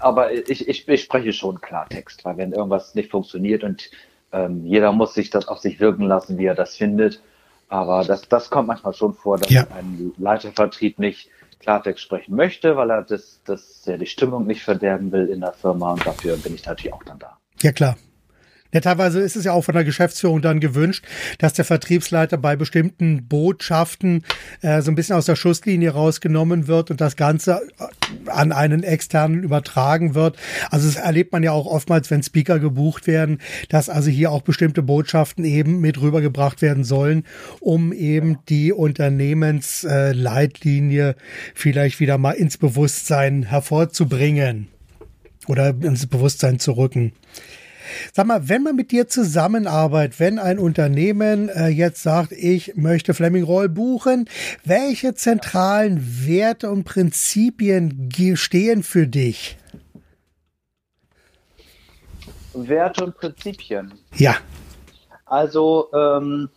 [0.00, 3.90] aber ich, ich, ich spreche schon Klartext, weil wenn irgendwas nicht funktioniert und
[4.32, 7.22] ähm, jeder muss sich das auf sich wirken lassen, wie er das findet.
[7.68, 9.66] Aber das, das kommt manchmal schon vor, dass ja.
[9.76, 11.28] ein Leitervertrieb nicht
[11.64, 15.54] Klartext sprechen möchte, weil er das, das ja die Stimmung nicht verderben will in der
[15.54, 17.38] Firma und dafür bin ich natürlich auch dann da.
[17.62, 17.96] Ja klar.
[18.74, 21.04] Ja, teilweise ist es ja auch von der Geschäftsführung dann gewünscht,
[21.38, 24.24] dass der Vertriebsleiter bei bestimmten Botschaften
[24.62, 27.84] äh, so ein bisschen aus der Schusslinie rausgenommen wird und das Ganze äh,
[28.28, 30.36] an einen externen übertragen wird.
[30.72, 34.42] Also das erlebt man ja auch oftmals, wenn Speaker gebucht werden, dass also hier auch
[34.42, 37.22] bestimmte Botschaften eben mit rübergebracht werden sollen,
[37.60, 41.14] um eben die Unternehmensleitlinie äh,
[41.54, 44.66] vielleicht wieder mal ins Bewusstsein hervorzubringen
[45.46, 47.12] oder ins Bewusstsein zu rücken.
[48.12, 53.14] Sag mal, wenn man mit dir zusammenarbeitet, wenn ein Unternehmen äh, jetzt sagt, ich möchte
[53.14, 54.28] Fleming Roll buchen,
[54.64, 59.56] welche zentralen Werte und Prinzipien stehen für dich?
[62.54, 63.94] Werte und Prinzipien.
[64.14, 64.36] Ja.
[65.26, 66.50] Also ähm,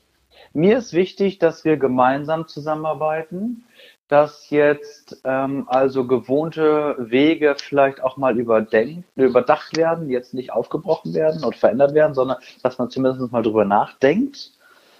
[0.53, 3.63] mir ist wichtig, dass wir gemeinsam zusammenarbeiten,
[4.07, 11.13] dass jetzt ähm, also gewohnte Wege vielleicht auch mal überdenkt, überdacht werden, jetzt nicht aufgebrochen
[11.13, 14.51] werden und verändert werden, sondern dass man zumindest mal drüber nachdenkt,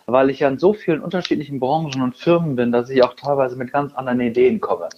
[0.08, 3.56] weil ich ja in so vielen unterschiedlichen Branchen und Firmen bin, dass ich auch teilweise
[3.56, 4.90] mit ganz anderen Ideen komme.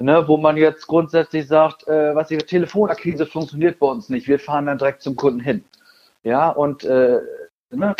[0.00, 4.38] Ne, wo man jetzt grundsätzlich sagt, äh, was die Telefonakquise funktioniert bei uns nicht, wir
[4.38, 5.64] fahren dann direkt zum Kunden hin.
[6.22, 7.18] Ja, und äh,
[7.70, 7.96] ne,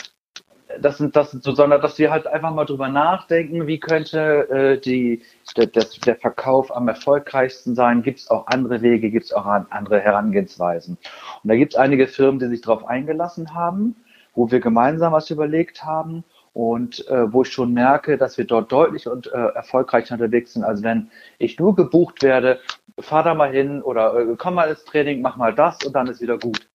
[0.80, 4.48] das sind, das sind so, sondern dass wir halt einfach mal drüber nachdenken, wie könnte
[4.50, 5.22] äh, die,
[5.56, 8.02] der, das, der Verkauf am erfolgreichsten sein?
[8.02, 10.98] Gibt es auch andere Wege, gibt es auch andere Herangehensweisen?
[11.42, 13.96] Und da gibt es einige Firmen, die sich darauf eingelassen haben,
[14.34, 18.72] wo wir gemeinsam was überlegt haben und äh, wo ich schon merke, dass wir dort
[18.72, 22.60] deutlich und äh, erfolgreicher unterwegs sind, als wenn ich nur gebucht werde,
[22.98, 26.08] fahr da mal hin oder äh, komm mal ins Training, mach mal das und dann
[26.08, 26.67] ist wieder gut.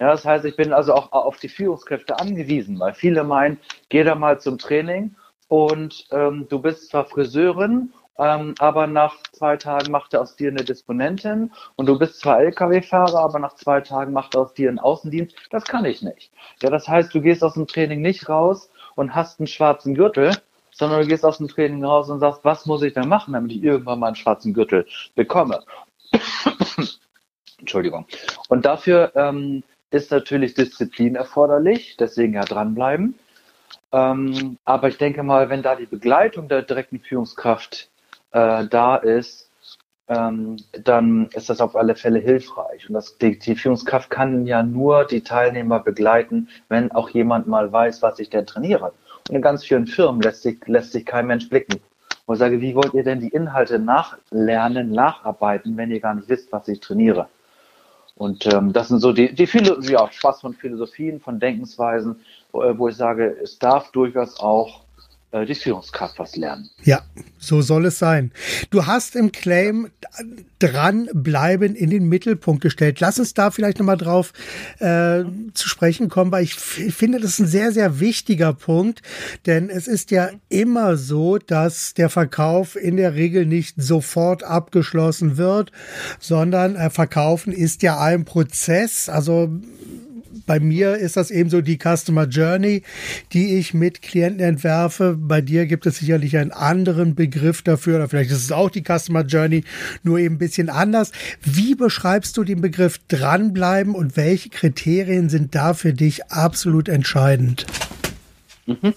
[0.00, 3.58] Ja, das heißt, ich bin also auch auf die Führungskräfte angewiesen, weil viele meinen,
[3.90, 5.14] geh da mal zum Training
[5.48, 10.50] und ähm, du bist zwar Friseurin, ähm, aber nach zwei Tagen macht er aus dir
[10.50, 14.68] eine Disponentin und du bist zwar Lkw-Fahrer, aber nach zwei Tagen macht er aus dir
[14.68, 15.36] einen Außendienst.
[15.50, 16.32] Das kann ich nicht.
[16.62, 20.32] Ja, das heißt, du gehst aus dem Training nicht raus und hast einen schwarzen Gürtel,
[20.70, 23.52] sondern du gehst aus dem Training raus und sagst, was muss ich denn machen, damit
[23.52, 25.64] ich irgendwann mal einen schwarzen Gürtel bekomme.
[27.58, 28.06] Entschuldigung.
[28.48, 33.18] Und dafür ähm, ist natürlich Disziplin erforderlich, deswegen ja dranbleiben.
[33.92, 37.90] Ähm, aber ich denke mal, wenn da die Begleitung der direkten Führungskraft
[38.32, 39.50] äh, da ist,
[40.08, 42.88] ähm, dann ist das auf alle Fälle hilfreich.
[42.88, 47.72] Und das, die, die, Führungskraft kann ja nur die Teilnehmer begleiten, wenn auch jemand mal
[47.72, 48.92] weiß, was ich denn trainiere.
[49.28, 51.80] Und in ganz vielen Firmen lässt sich, lässt sich kein Mensch blicken.
[52.26, 56.28] Und ich sage, wie wollt ihr denn die Inhalte nachlernen, nacharbeiten, wenn ihr gar nicht
[56.28, 57.28] wisst, was ich trainiere?
[58.16, 62.20] Und ähm, das sind so die, die viele, ja, Spaß von Philosophien, von Denkensweisen,
[62.52, 64.82] wo, äh, wo ich sage, es darf durchaus auch
[65.42, 66.70] die Führungskraft was lernen.
[66.84, 67.02] Ja,
[67.38, 68.30] so soll es sein.
[68.70, 69.88] Du hast im Claim
[70.60, 73.00] dranbleiben in den Mittelpunkt gestellt.
[73.00, 74.32] Lass uns da vielleicht nochmal drauf
[74.78, 79.02] äh, zu sprechen kommen, weil ich finde, das ist ein sehr, sehr wichtiger Punkt,
[79.46, 85.36] denn es ist ja immer so, dass der Verkauf in der Regel nicht sofort abgeschlossen
[85.36, 85.72] wird,
[86.20, 89.08] sondern äh, Verkaufen ist ja ein Prozess.
[89.08, 89.50] Also
[90.46, 92.82] bei mir ist das eben so die Customer Journey,
[93.32, 95.16] die ich mit Klienten entwerfe.
[95.18, 98.82] Bei dir gibt es sicherlich einen anderen Begriff dafür, oder vielleicht ist es auch die
[98.82, 99.64] Customer Journey,
[100.02, 101.12] nur eben ein bisschen anders.
[101.42, 107.66] Wie beschreibst du den Begriff dranbleiben und welche Kriterien sind da für dich absolut entscheidend?
[108.66, 108.94] Mhm.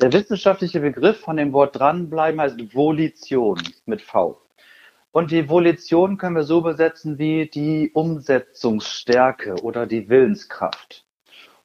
[0.00, 4.40] Der wissenschaftliche Begriff von dem Wort dranbleiben heißt Volition mit V.
[5.12, 11.04] Und die Volition können wir so besetzen wie die Umsetzungsstärke oder die Willenskraft.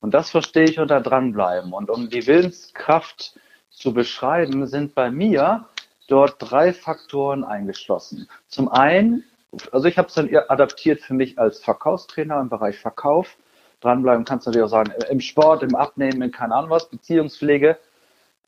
[0.02, 1.74] Und das verstehe ich unter dranbleiben.
[1.74, 5.66] Und um die Willenskraft zu beschreiben, sind bei mir
[6.08, 8.28] dort drei Faktoren eingeschlossen.
[8.48, 9.24] Zum einen,
[9.72, 13.38] also ich habe es dann adaptiert für mich als Verkaufstrainer im Bereich Verkauf.
[13.82, 17.78] Dranbleiben kannst du natürlich auch sagen, im Sport, im Abnehmen, in keine Ahnung was, Beziehungspflege.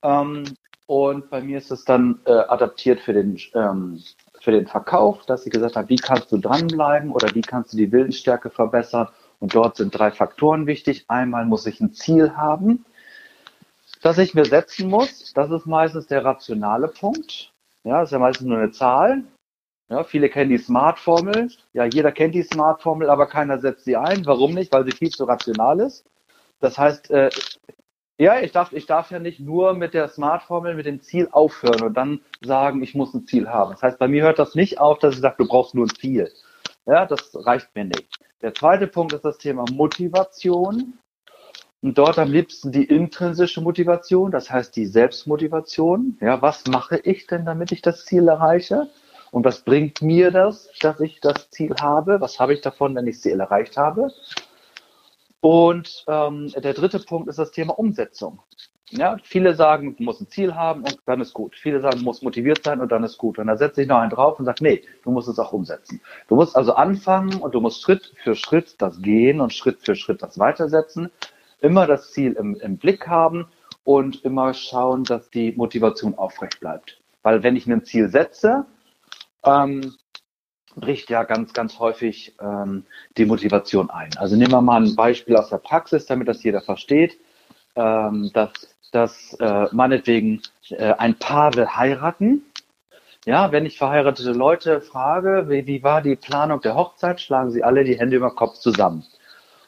[0.02, 0.44] Ähm,
[0.88, 4.02] und bei mir ist es dann äh, adaptiert für den ähm,
[4.42, 7.78] für den Verkauf, dass sie gesagt haben, wie kannst du dranbleiben oder wie kannst du
[7.78, 9.10] die Willensstärke verbessern.
[9.40, 11.06] Und dort sind drei Faktoren wichtig.
[11.08, 12.86] Einmal muss ich ein Ziel haben,
[14.02, 15.34] das ich mir setzen muss.
[15.34, 17.54] Das ist meistens der rationale Punkt.
[17.84, 19.24] Ja, das ist ja meistens nur eine Zahl.
[19.90, 21.50] Ja, viele kennen die Smart-Formel.
[21.74, 24.26] Ja, jeder kennt die Smart-Formel, aber keiner setzt sie ein.
[24.26, 24.74] Warum nicht?
[24.74, 26.06] Weil sie viel zu rational ist.
[26.60, 27.30] Das heißt, äh,
[28.18, 31.84] ja, ich darf, ich darf ja nicht nur mit der Smart-Formel, mit dem Ziel aufhören
[31.84, 33.72] und dann sagen, ich muss ein Ziel haben.
[33.72, 35.96] Das heißt, bei mir hört das nicht auf, dass ich sage, du brauchst nur ein
[35.96, 36.32] Ziel.
[36.86, 38.20] Ja, das reicht mir nicht.
[38.42, 40.94] Der zweite Punkt ist das Thema Motivation.
[41.82, 46.18] Und dort am liebsten die intrinsische Motivation, das heißt die Selbstmotivation.
[46.22, 48.90] Ja, was mache ich denn, damit ich das Ziel erreiche?
[49.32, 52.20] Und was bringt mir das, dass ich das Ziel habe?
[52.20, 54.12] Was habe ich davon, wenn ich das Ziel erreicht habe?
[55.50, 58.42] Und ähm, der dritte Punkt ist das Thema Umsetzung.
[58.90, 61.56] Ja, viele sagen, du musst ein Ziel haben und dann ist gut.
[61.56, 63.40] Viele sagen, du musst motiviert sein und dann ist gut.
[63.40, 66.02] Und da setze ich noch einen drauf und sage, nee, du musst es auch umsetzen.
[66.28, 69.96] Du musst also anfangen und du musst Schritt für Schritt das gehen und Schritt für
[69.96, 71.12] Schritt das weitersetzen.
[71.62, 73.48] Immer das Ziel im, im Blick haben
[73.86, 77.00] und immer schauen, dass die Motivation aufrecht bleibt.
[77.24, 78.66] Weil wenn ich mir ein Ziel setze,
[79.46, 79.96] ähm,
[80.80, 82.86] bricht ja ganz, ganz häufig ähm,
[83.18, 84.12] die Motivation ein.
[84.18, 87.18] Also nehmen wir mal ein Beispiel aus der Praxis, damit das jeder versteht,
[87.76, 88.52] ähm, dass,
[88.92, 92.44] dass äh, meinetwegen äh, ein Paar will heiraten.
[93.26, 97.64] Ja, wenn ich verheiratete Leute frage, wie, wie war die Planung der Hochzeit, schlagen sie
[97.64, 99.06] alle die Hände über Kopf zusammen.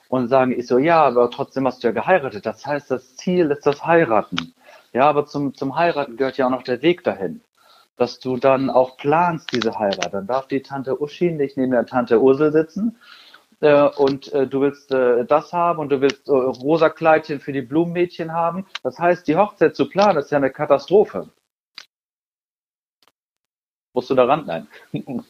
[0.10, 2.46] und sagen, ich so, ja, aber trotzdem hast du ja geheiratet.
[2.46, 4.54] Das heißt, das Ziel ist das Heiraten.
[4.94, 7.42] Ja, aber zum, zum Heiraten gehört ja auch noch der Weg dahin.
[8.00, 10.14] Dass du dann auch planst, diese Heirat.
[10.14, 12.98] Dann darf die Tante Uschi nicht neben der Tante Ursel sitzen,
[13.62, 17.52] äh, und äh, du willst äh, das haben und du willst äh, rosa Kleidchen für
[17.52, 18.66] die Blumenmädchen haben.
[18.84, 21.30] Das heißt, die Hochzeit zu planen ist ja eine Katastrophe.
[23.94, 24.46] Musst du da ran?
[24.46, 24.68] Nein.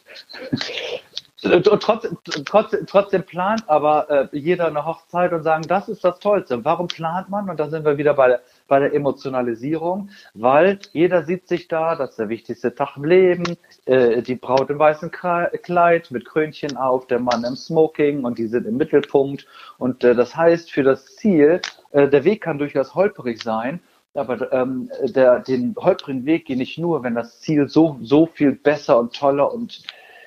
[1.42, 6.64] trotzdem, trotzdem, trotzdem plant aber äh, jeder eine Hochzeit und sagen, das ist das Tollste.
[6.66, 7.50] Warum plant man?
[7.50, 11.96] Und da sind wir wieder bei der, bei der Emotionalisierung, weil jeder sieht sich da,
[11.96, 16.78] das ist der wichtigste Tag im Leben, äh, die Braut im weißen Kleid mit Krönchen
[16.78, 19.46] auf, der Mann im Smoking und die sind im Mittelpunkt.
[19.78, 23.82] Und äh, das heißt, für das Ziel, äh, der Weg kann durchaus holperig sein,
[24.14, 28.54] aber ähm, der, den holprigen Weg gehe ich nur, wenn das Ziel so, so viel
[28.54, 29.84] besser und toller und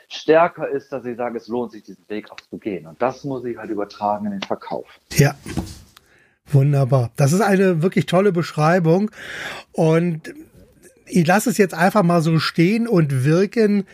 [0.09, 2.87] stärker ist, dass ich sage, es lohnt sich, diesen Weg auch zu gehen.
[2.87, 4.87] Und das muss ich halt übertragen in den Verkauf.
[5.12, 5.35] Ja.
[6.53, 7.11] Wunderbar.
[7.17, 9.11] Das ist eine wirklich tolle Beschreibung.
[9.73, 10.35] Und
[11.07, 13.85] ich lasse es jetzt einfach mal so stehen und wirken,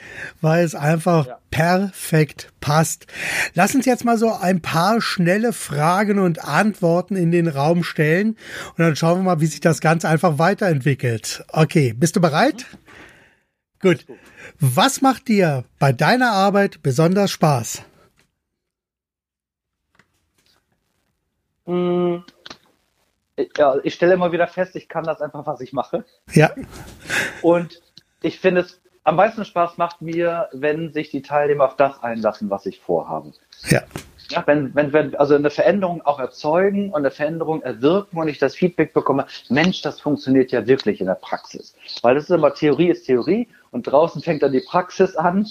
[0.41, 1.39] weil es einfach ja.
[1.51, 3.07] perfekt passt.
[3.55, 8.37] Lass uns jetzt mal so ein paar schnelle Fragen und Antworten in den Raum stellen
[8.77, 11.45] und dann schauen wir mal, wie sich das Ganze einfach weiterentwickelt.
[11.49, 12.67] Okay, bist du bereit?
[12.71, 12.89] Mhm.
[13.81, 14.07] Gut.
[14.59, 17.83] Was macht dir bei deiner Arbeit besonders Spaß?
[21.69, 22.25] Hm,
[23.57, 26.05] ja, ich stelle immer wieder fest, ich kann das einfach, was ich mache.
[26.33, 26.51] Ja.
[27.43, 27.83] Und
[28.23, 32.51] ich finde es am meisten Spaß macht mir, wenn sich die Teilnehmer auf das einlassen,
[32.51, 33.33] was ich vorhabe.
[33.69, 33.83] Ja.
[34.31, 38.39] Ja, wenn, wenn wir also eine Veränderung auch erzeugen und eine Veränderung erwirken und ich
[38.39, 41.75] das Feedback bekomme, Mensch, das funktioniert ja wirklich in der Praxis.
[42.03, 45.49] Weil das ist immer Theorie ist Theorie und draußen fängt dann die Praxis an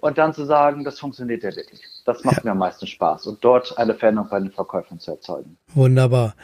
[0.00, 1.80] und dann zu sagen, das funktioniert ja wirklich.
[2.04, 2.44] Das macht ja.
[2.44, 5.58] mir am meisten Spaß und dort eine Veränderung bei den Verkäufern zu erzeugen.
[5.74, 6.34] Wunderbar.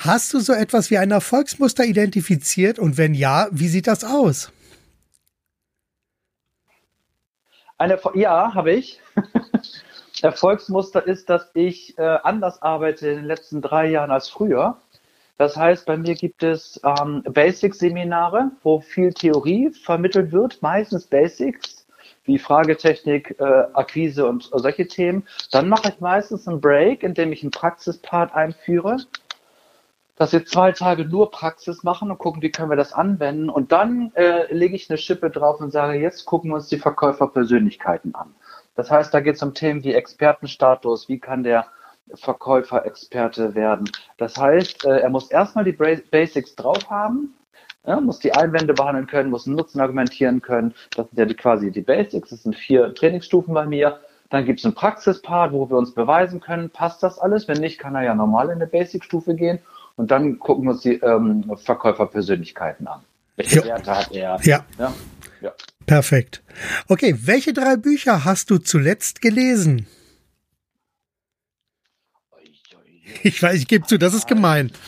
[0.00, 4.52] Hast du so etwas wie ein Erfolgsmuster identifiziert und wenn ja, wie sieht das aus?
[7.78, 9.00] Eine, ja, habe ich.
[10.22, 14.78] Erfolgsmuster ist, dass ich äh, anders arbeite in den letzten drei Jahren als früher.
[15.38, 21.83] Das heißt, bei mir gibt es ähm, Basic-Seminare, wo viel Theorie vermittelt wird, meistens Basics,
[22.24, 25.26] wie Fragetechnik, äh, Akquise und solche Themen.
[25.50, 28.96] Dann mache ich meistens einen Break, in dem ich einen Praxispart einführe,
[30.16, 33.50] dass wir zwei Tage nur Praxis machen und gucken, wie können wir das anwenden.
[33.50, 36.78] Und dann äh, lege ich eine Schippe drauf und sage, jetzt gucken wir uns die
[36.78, 38.34] Verkäuferpersönlichkeiten an.
[38.76, 41.66] Das heißt, da geht es um Themen wie Expertenstatus, wie kann der
[42.14, 43.90] Verkäufer Experte werden.
[44.18, 47.34] Das heißt, äh, er muss erstmal die Basics drauf haben,
[47.86, 50.74] ja, muss die Einwände behandeln können, muss einen Nutzen argumentieren können.
[50.96, 52.30] Das sind ja die, quasi die Basics.
[52.30, 54.00] Das sind vier Trainingsstufen bei mir.
[54.30, 57.46] Dann gibt es einen Praxispart, wo wir uns beweisen können, passt das alles?
[57.46, 59.58] Wenn nicht, kann er ja normal in eine Basic-Stufe gehen.
[59.96, 63.00] Und dann gucken wir uns die ähm, Verkäuferpersönlichkeiten an.
[63.36, 63.66] Welche ja.
[63.66, 64.38] Werte hat er?
[64.42, 64.64] Ja.
[64.78, 64.92] ja.
[65.40, 65.52] ja.
[65.86, 66.42] Perfekt.
[66.88, 69.86] Okay, welche drei Bücher hast du zuletzt gelesen?
[73.22, 74.72] Ich weiß, ich gebe zu, das ist gemein.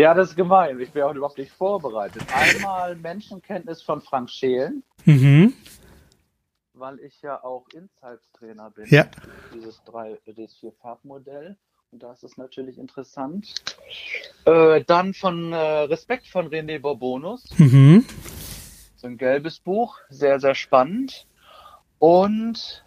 [0.00, 0.80] Ja, das ist gemein.
[0.80, 2.22] Ich bin auch überhaupt nicht vorbereitet.
[2.32, 4.82] Einmal Menschenkenntnis von Frank Schelen.
[5.04, 5.52] Mhm.
[6.72, 8.86] Weil ich ja auch Insights-Trainer bin.
[8.88, 9.08] Ja.
[9.52, 11.58] Dieses drei, dieses vier Farbmodell.
[11.92, 13.52] Und das ist natürlich interessant.
[14.46, 17.50] Äh, dann von äh, Respekt von René Bourbonus.
[17.58, 18.06] Mhm.
[18.96, 21.26] So ein gelbes Buch, sehr, sehr spannend.
[21.98, 22.84] Und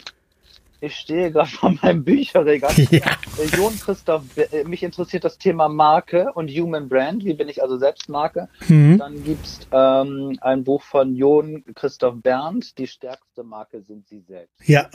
[0.83, 2.73] ich stehe gerade vor meinem Bücherregal.
[2.91, 3.17] Ja.
[3.55, 7.23] Jon Christoph, äh, mich interessiert das Thema Marke und Human Brand.
[7.25, 8.49] Wie bin ich also selbst Marke?
[8.67, 8.99] Mhm.
[8.99, 12.77] Dann gibt es ähm, ein Buch von Jon Christoph Berndt.
[12.77, 14.53] Die stärkste Marke sind Sie selbst.
[14.65, 14.89] Ja,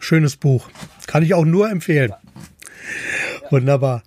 [0.00, 0.68] schönes Buch.
[1.06, 2.10] Kann ich auch nur empfehlen.
[2.10, 2.20] Ja.
[3.42, 3.52] Ja.
[3.52, 4.02] Wunderbar.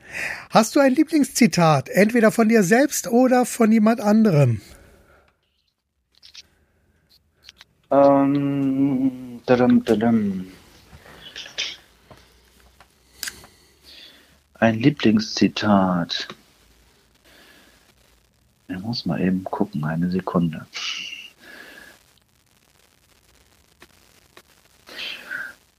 [0.49, 4.61] Hast du ein Lieblingszitat, entweder von dir selbst oder von jemand anderem?
[7.89, 10.47] Ähm, dadum, dadum.
[14.59, 16.27] Ein Lieblingszitat.
[18.67, 20.65] Ich muss mal eben gucken, eine Sekunde.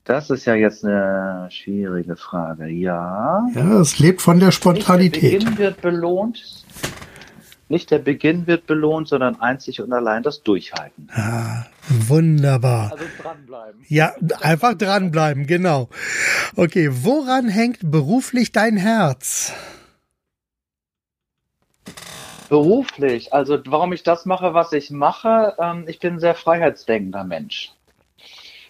[0.05, 2.69] Das ist ja jetzt eine schwierige Frage.
[2.69, 3.47] Ja.
[3.55, 5.23] Ja, es lebt von der Spontanität.
[5.23, 6.65] Der Beginn wird belohnt,
[7.69, 11.09] nicht der Beginn wird belohnt, sondern einzig und allein das Durchhalten.
[11.13, 12.93] Ah, wunderbar.
[12.93, 13.81] Also dranbleiben.
[13.89, 15.89] Ja, einfach dranbleiben, genau.
[16.57, 19.53] Okay, woran hängt beruflich dein Herz?
[22.49, 27.25] Beruflich, also warum ich das mache, was ich mache, ähm, ich bin ein sehr freiheitsdenkender
[27.25, 27.73] Mensch.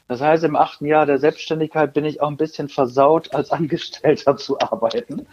[0.08, 4.36] Das heißt, im achten Jahr der Selbstständigkeit bin ich auch ein bisschen versaut, als Angestellter
[4.38, 5.26] zu arbeiten,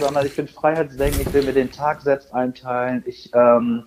[0.00, 3.02] sondern ich bin freiheitsdenkend, ich will mir den Tag selbst einteilen.
[3.06, 3.84] Ich ähm,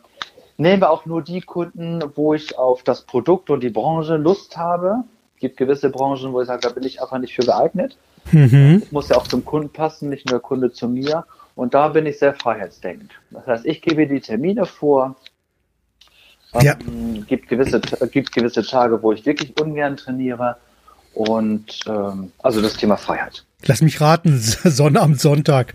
[0.57, 5.05] nehme auch nur die Kunden, wo ich auf das Produkt und die Branche Lust habe.
[5.35, 7.97] Es gibt gewisse Branchen, wo ich sage, da bin ich einfach nicht für geeignet.
[8.31, 8.81] Mhm.
[8.83, 11.25] Es muss ja auch zum Kunden passen, nicht nur der Kunde zu mir.
[11.55, 13.11] Und da bin ich sehr freiheitsdenkend.
[13.31, 15.15] Das heißt, ich gebe die Termine vor,
[16.61, 16.75] ja.
[16.87, 17.81] Ähm, gibt, gewisse,
[18.11, 20.57] gibt gewisse Tage, wo ich wirklich ungern trainiere.
[21.13, 23.43] Und ähm, also das Thema Freiheit.
[23.65, 25.73] Lass mich raten, Sonne am Sonntag.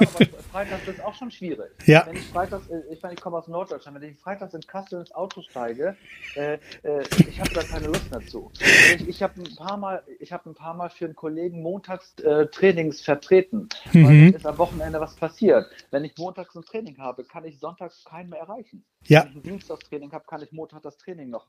[0.00, 1.70] Ja, aber Freitags ist auch schon schwierig.
[1.86, 2.06] Ja.
[2.06, 5.00] Wenn ich freitags, äh, ich meine, ich komme aus Norddeutschland, wenn ich freitags in Kassel
[5.00, 5.96] ins Auto steige,
[6.34, 8.50] äh, äh, ich habe da keine Lust dazu.
[8.60, 12.14] Ich, ich habe ein paar Mal, ich habe ein paar Mal für einen Kollegen montags
[12.22, 14.06] äh, Trainings vertreten, mhm.
[14.06, 15.66] weil dann ist am Wochenende was passiert.
[15.90, 18.84] Wenn ich montags ein Training habe, kann ich sonntags keinen mehr erreichen.
[19.04, 19.22] Ja.
[19.22, 21.46] Wenn ich ein Dienstagstraining habe, kann ich Montag das Training noch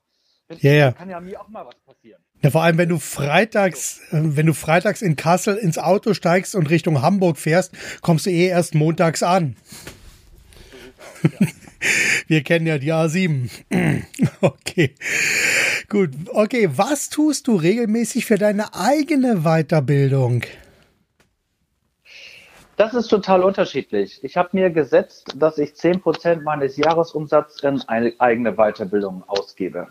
[0.60, 0.92] ja, ja.
[0.92, 2.22] Kann ja mir auch mal was passieren.
[2.42, 6.56] Ja, vor allem, wenn du freitags, äh, wenn du freitags in Kassel ins Auto steigst
[6.56, 9.56] und Richtung Hamburg fährst, kommst du eh erst montags an.
[12.28, 13.50] Wir kennen ja die A7.
[14.40, 14.94] Okay.
[15.90, 16.12] Gut.
[16.28, 16.70] Okay.
[16.72, 20.44] Was tust du regelmäßig für deine eigene Weiterbildung?
[22.76, 24.24] Das ist total unterschiedlich.
[24.24, 29.88] Ich habe mir gesetzt, dass ich 10% meines Jahresumsatzes in eine eigene Weiterbildung ausgebe.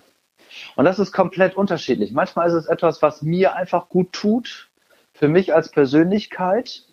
[0.76, 2.12] Und das ist komplett unterschiedlich.
[2.12, 4.70] Manchmal ist es etwas, was mir einfach gut tut,
[5.12, 6.84] für mich als Persönlichkeit.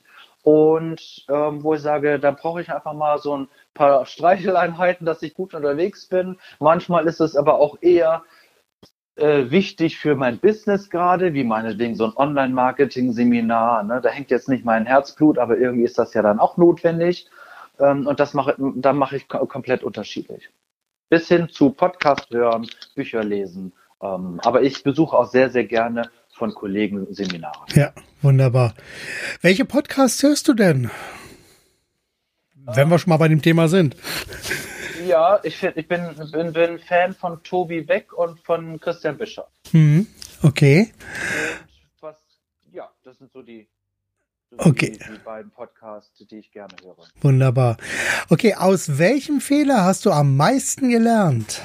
[0.43, 5.23] Und ähm, wo ich sage, da brauche ich einfach mal so ein paar Streicheleinheiten, dass
[5.23, 6.37] ich gut unterwegs bin.
[6.59, 8.23] Manchmal ist es aber auch eher
[9.15, 13.83] äh, wichtig für mein Business gerade, wie meinetwegen so ein Online-Marketing-Seminar.
[13.83, 14.01] Ne?
[14.01, 17.29] Da hängt jetzt nicht mein Herzblut, aber irgendwie ist das ja dann auch notwendig.
[17.79, 20.49] Ähm, und das mache, da mache ich komplett unterschiedlich
[21.13, 23.71] bis hin zu Podcast hören, Bücher lesen.
[24.01, 27.65] Ähm, aber ich besuche auch sehr, sehr gerne von Kollegen Seminare.
[27.75, 27.93] Ja,
[28.23, 28.73] wunderbar.
[29.41, 30.89] Welche Podcasts hörst du denn?
[32.55, 33.95] Wenn wir schon mal bei dem Thema sind.
[35.05, 39.45] Ja, ich, ich bin, bin, bin Fan von Tobi Beck und von Christian Bischof.
[39.71, 40.07] Mhm,
[40.41, 40.93] okay.
[41.93, 42.15] Und was,
[42.71, 43.67] ja, das sind so die,
[44.57, 44.91] Okay.
[44.91, 46.95] Die, die, beiden Podcasts, die ich gerne höre.
[47.21, 47.77] Wunderbar.
[48.29, 51.61] Okay, aus welchem Fehler hast du am meisten gelernt?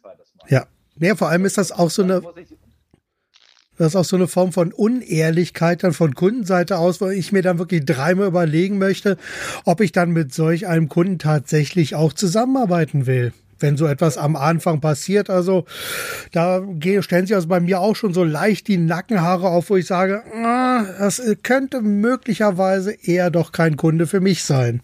[0.00, 0.46] Zweites Mal.
[0.48, 0.66] Ja.
[0.98, 2.20] Ja, vor allem ist das auch so eine.
[3.78, 7.40] Das ist auch so eine Form von Unehrlichkeit dann von Kundenseite aus, wo ich mir
[7.40, 9.16] dann wirklich dreimal überlegen möchte,
[9.64, 13.32] ob ich dann mit solch einem Kunden tatsächlich auch zusammenarbeiten will.
[13.58, 15.64] Wenn so etwas am Anfang passiert, also
[16.32, 16.62] da
[17.00, 20.24] stellen sich also bei mir auch schon so leicht die Nackenhaare auf, wo ich sage,
[20.34, 24.82] ah, das könnte möglicherweise eher doch kein Kunde für mich sein.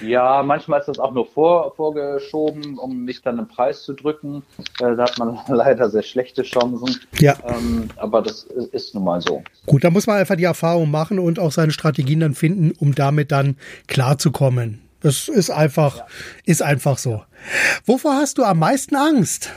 [0.00, 4.42] Ja, manchmal ist das auch nur vor, vorgeschoben, um mich dann im Preis zu drücken.
[4.80, 7.00] Äh, da hat man leider sehr schlechte Chancen.
[7.18, 7.36] Ja.
[7.44, 9.42] Ähm, aber das ist nun mal so.
[9.66, 12.94] Gut, da muss man einfach die Erfahrung machen und auch seine Strategien dann finden, um
[12.94, 13.56] damit dann
[13.86, 14.80] klarzukommen.
[15.00, 16.06] Das ist einfach, ja.
[16.44, 17.22] ist einfach so.
[17.84, 19.50] Wovor hast du am meisten Angst?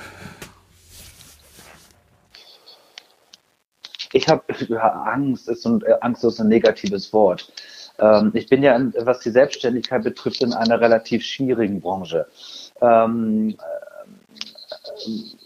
[4.11, 7.51] Ich habe ja, Angst ist ein, Angst ist ein negatives Wort.
[7.99, 12.27] Ähm, ich bin ja, was die Selbstständigkeit betrifft, in einer relativ schwierigen Branche.
[12.81, 13.95] Ähm, äh,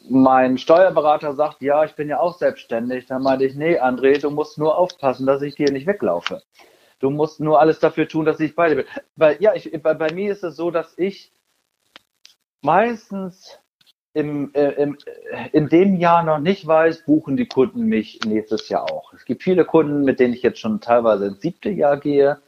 [0.10, 3.06] mein Steuerberater sagt, ja, ich bin ja auch selbstständig.
[3.06, 6.42] Dann meinte ich, nee, André, du musst nur aufpassen, dass ich dir nicht weglaufe.
[7.00, 8.86] Du musst nur alles dafür tun, dass ich bei dir bin.
[9.16, 11.32] Weil, ja, ich, bei, bei mir ist es so, dass ich
[12.62, 13.60] meistens
[14.20, 14.98] im, äh, im,
[15.32, 19.14] äh, in dem Jahr noch nicht weiß, buchen die Kunden mich nächstes Jahr auch.
[19.14, 22.40] Es gibt viele Kunden, mit denen ich jetzt schon teilweise ins siebte Jahr gehe.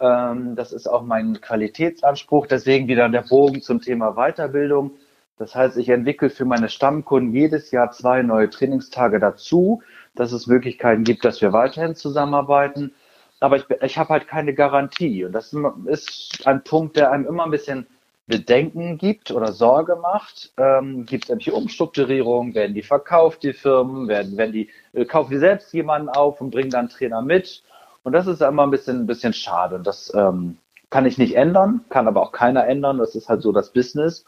[0.00, 2.46] Ähm, das ist auch mein Qualitätsanspruch.
[2.46, 4.92] Deswegen wieder der Bogen zum Thema Weiterbildung.
[5.38, 9.82] Das heißt, ich entwickle für meine Stammkunden jedes Jahr zwei neue Trainingstage dazu,
[10.14, 12.92] dass es Möglichkeiten gibt, dass wir weiterhin zusammenarbeiten.
[13.40, 15.24] Aber ich, ich habe halt keine Garantie.
[15.24, 15.54] Und das
[15.86, 17.86] ist ein Punkt, der einem immer ein bisschen
[18.28, 20.52] Bedenken gibt oder Sorge macht.
[20.58, 22.54] Ähm, gibt es irgendwelche Umstrukturierungen?
[22.54, 24.06] Werden die verkauft, die Firmen?
[24.06, 27.64] Werden, werden die, äh, kaufen die selbst jemanden auf und bringen dann Trainer mit?
[28.02, 29.76] Und das ist immer ein bisschen, ein bisschen schade.
[29.76, 30.58] Und das ähm,
[30.90, 32.98] kann ich nicht ändern, kann aber auch keiner ändern.
[32.98, 34.26] Das ist halt so das Business.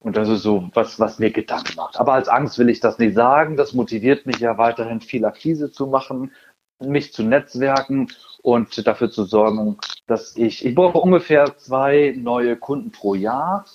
[0.00, 2.00] Und das ist so, was, was mir Gedanken macht.
[2.00, 3.56] Aber als Angst will ich das nicht sagen.
[3.56, 6.32] Das motiviert mich ja weiterhin viel Akquise zu machen,
[6.80, 8.08] mich zu netzwerken
[8.42, 13.66] und dafür zu sorgen, dass ich, ich brauche ungefähr zwei neue Kunden pro Jahr.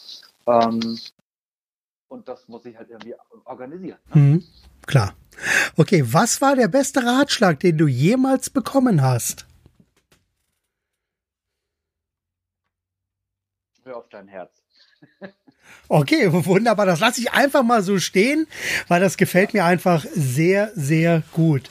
[0.47, 0.99] Ähm,
[2.07, 3.97] und das muss ich halt irgendwie organisieren.
[4.13, 4.21] Ne?
[4.21, 4.43] Mhm,
[4.85, 5.15] klar.
[5.77, 9.47] Okay, was war der beste Ratschlag, den du jemals bekommen hast?
[13.83, 14.63] Hör auf dein Herz.
[15.89, 16.85] Okay, wunderbar.
[16.85, 18.47] Das lasse ich einfach mal so stehen,
[18.87, 21.69] weil das gefällt mir einfach sehr, sehr gut.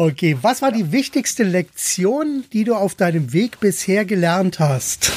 [0.00, 5.10] Okay, was war die wichtigste Lektion, die du auf deinem Weg bisher gelernt hast?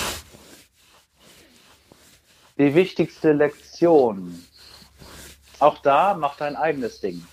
[2.57, 4.43] Die wichtigste Lektion.
[5.59, 7.23] Auch da mach dein eigenes Ding.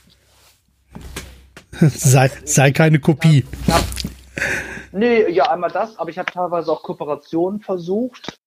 [1.80, 3.46] sei, sei keine Kopie.
[3.66, 3.84] Ich hab,
[4.92, 8.38] nee, ja, einmal das, aber ich habe teilweise auch Kooperationen versucht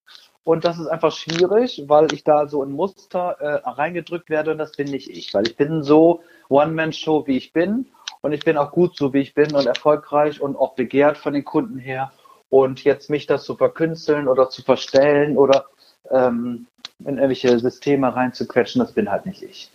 [0.44, 4.58] und das ist einfach schwierig, weil ich da so ein Muster äh, reingedrückt werde und
[4.58, 7.86] das bin nicht ich, weil ich bin so One-Man-Show, wie ich bin
[8.22, 11.34] und ich bin auch gut so, wie ich bin und erfolgreich und auch begehrt von
[11.34, 12.12] den Kunden her.
[12.48, 15.66] Und jetzt mich das zu verkünsteln oder zu verstellen oder
[16.10, 16.66] ähm,
[17.00, 19.70] in irgendwelche Systeme reinzuquetschen, das bin halt nicht ich.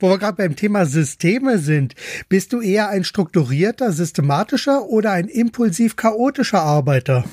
[0.00, 1.94] Wo wir gerade beim Thema Systeme sind,
[2.28, 7.24] bist du eher ein strukturierter, systematischer oder ein impulsiv chaotischer Arbeiter?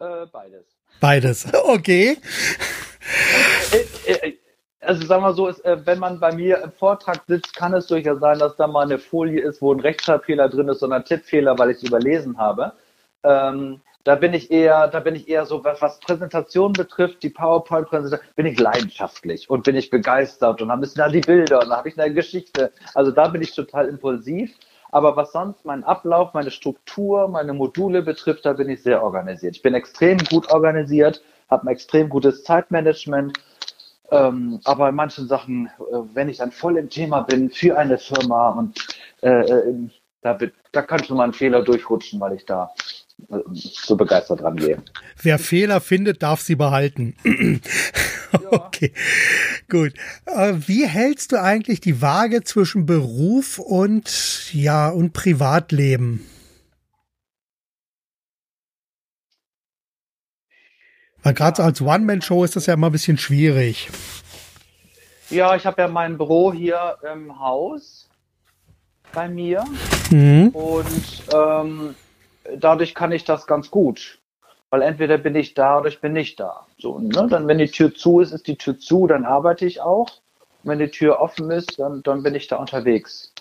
[0.00, 0.64] Äh, beides.
[1.00, 2.18] Beides, okay.
[4.80, 7.74] Äh, äh, also sagen wir so, ist, wenn man bei mir im Vortrag sitzt, kann
[7.74, 11.04] es durchaus sein, dass da mal eine Folie ist, wo ein Rechtschreibfehler drin ist ein
[11.04, 12.72] Tippfehler, weil ich es überlesen habe.
[13.22, 17.28] Ähm, da bin ich eher, da bin ich eher so, was, was Präsentation betrifft, die
[17.28, 21.68] PowerPoint-Präsentation, bin ich leidenschaftlich und bin ich begeistert und dann müssen da die Bilder und
[21.68, 22.72] dann habe ich eine Geschichte.
[22.94, 24.56] Also da bin ich total impulsiv.
[24.92, 29.54] Aber was sonst meinen Ablauf, meine Struktur, meine Module betrifft, da bin ich sehr organisiert.
[29.54, 33.38] Ich bin extrem gut organisiert, habe ein extrem gutes Zeitmanagement.
[34.10, 37.98] Ähm, aber in manchen Sachen, äh, wenn ich dann voll im Thema bin für eine
[37.98, 38.78] Firma und
[39.22, 39.74] äh, äh
[40.22, 40.38] da,
[40.72, 42.70] da kann schon mal ein Fehler durchrutschen, weil ich da
[43.54, 44.82] so begeistert dran gehe.
[45.22, 47.14] Wer Fehler findet, darf sie behalten.
[48.50, 48.92] okay,
[49.68, 49.92] gut.
[50.26, 56.26] Äh, wie hältst du eigentlich die Waage zwischen Beruf und ja und Privatleben?
[61.22, 63.90] Weil gerade als One-Man-Show ist das ja immer ein bisschen schwierig.
[65.28, 68.08] Ja, ich habe ja mein Büro hier im Haus
[69.12, 69.64] bei mir
[70.10, 70.48] mhm.
[70.48, 71.94] und ähm,
[72.56, 74.18] dadurch kann ich das ganz gut.
[74.70, 76.66] Weil entweder bin ich da oder ich bin nicht da.
[76.78, 77.26] So, ne?
[77.28, 80.08] Dann, wenn die Tür zu ist, ist die Tür zu, dann arbeite ich auch.
[80.62, 83.32] Und wenn die Tür offen ist, dann, dann bin ich da unterwegs.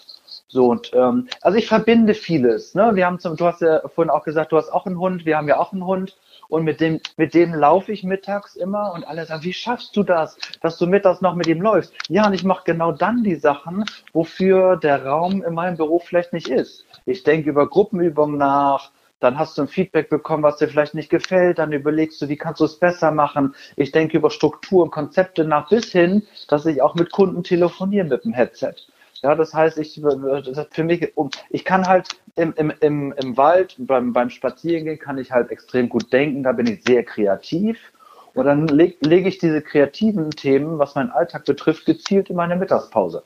[0.47, 2.73] So, und ähm, also ich verbinde vieles.
[2.73, 2.95] Ne?
[2.95, 5.37] Wir haben zum, du hast ja vorhin auch gesagt, du hast auch einen Hund, wir
[5.37, 6.17] haben ja auch einen Hund.
[6.49, 10.03] Und mit dem, mit dem laufe ich mittags immer und alle sagen, wie schaffst du
[10.03, 11.93] das, dass du mittags noch mit ihm läufst?
[12.09, 16.33] Ja, und ich mache genau dann die Sachen, wofür der Raum in meinem Beruf vielleicht
[16.33, 16.85] nicht ist.
[17.05, 21.09] Ich denke über Gruppenübungen nach, dann hast du ein Feedback bekommen, was dir vielleicht nicht
[21.09, 23.53] gefällt, dann überlegst du, wie kannst du es besser machen.
[23.75, 28.07] Ich denke über Struktur und Konzepte nach bis hin, dass ich auch mit Kunden telefoniere
[28.07, 28.73] mit dem Headset.
[29.21, 30.01] Ja, das heißt, ich,
[30.71, 31.13] für mich,
[31.49, 35.89] ich kann halt im, im, im, im Wald, beim, beim Spazierengehen kann ich halt extrem
[35.89, 37.77] gut denken, da bin ich sehr kreativ.
[38.33, 42.55] Und dann lege leg ich diese kreativen Themen, was meinen Alltag betrifft, gezielt in meine
[42.55, 43.23] Mittagspause.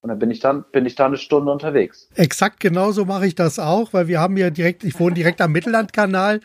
[0.00, 2.08] Und dann bin ich dann, bin ich da eine Stunde unterwegs.
[2.14, 5.50] Exakt genauso mache ich das auch, weil wir haben ja direkt, ich wohne direkt am
[5.50, 6.40] Mittellandkanal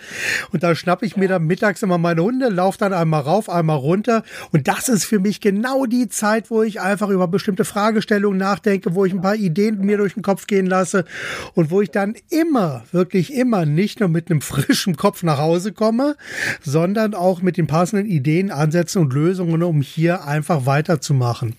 [0.52, 3.78] und da schnappe ich mir dann mittags immer meine Hunde, laufe dann einmal rauf, einmal
[3.78, 4.24] runter.
[4.52, 8.96] Und das ist für mich genau die Zeit, wo ich einfach über bestimmte Fragestellungen nachdenke,
[8.96, 11.06] wo ich ein paar Ideen mir durch den Kopf gehen lasse
[11.54, 15.74] und wo ich dann immer, wirklich immer nicht nur mit einem frischen Kopf nach Hause
[15.74, 16.16] komme,
[16.64, 21.56] sondern auch mit den passenden Ideen, Ansätzen und Lösungen, um hier einfach weiterzumachen.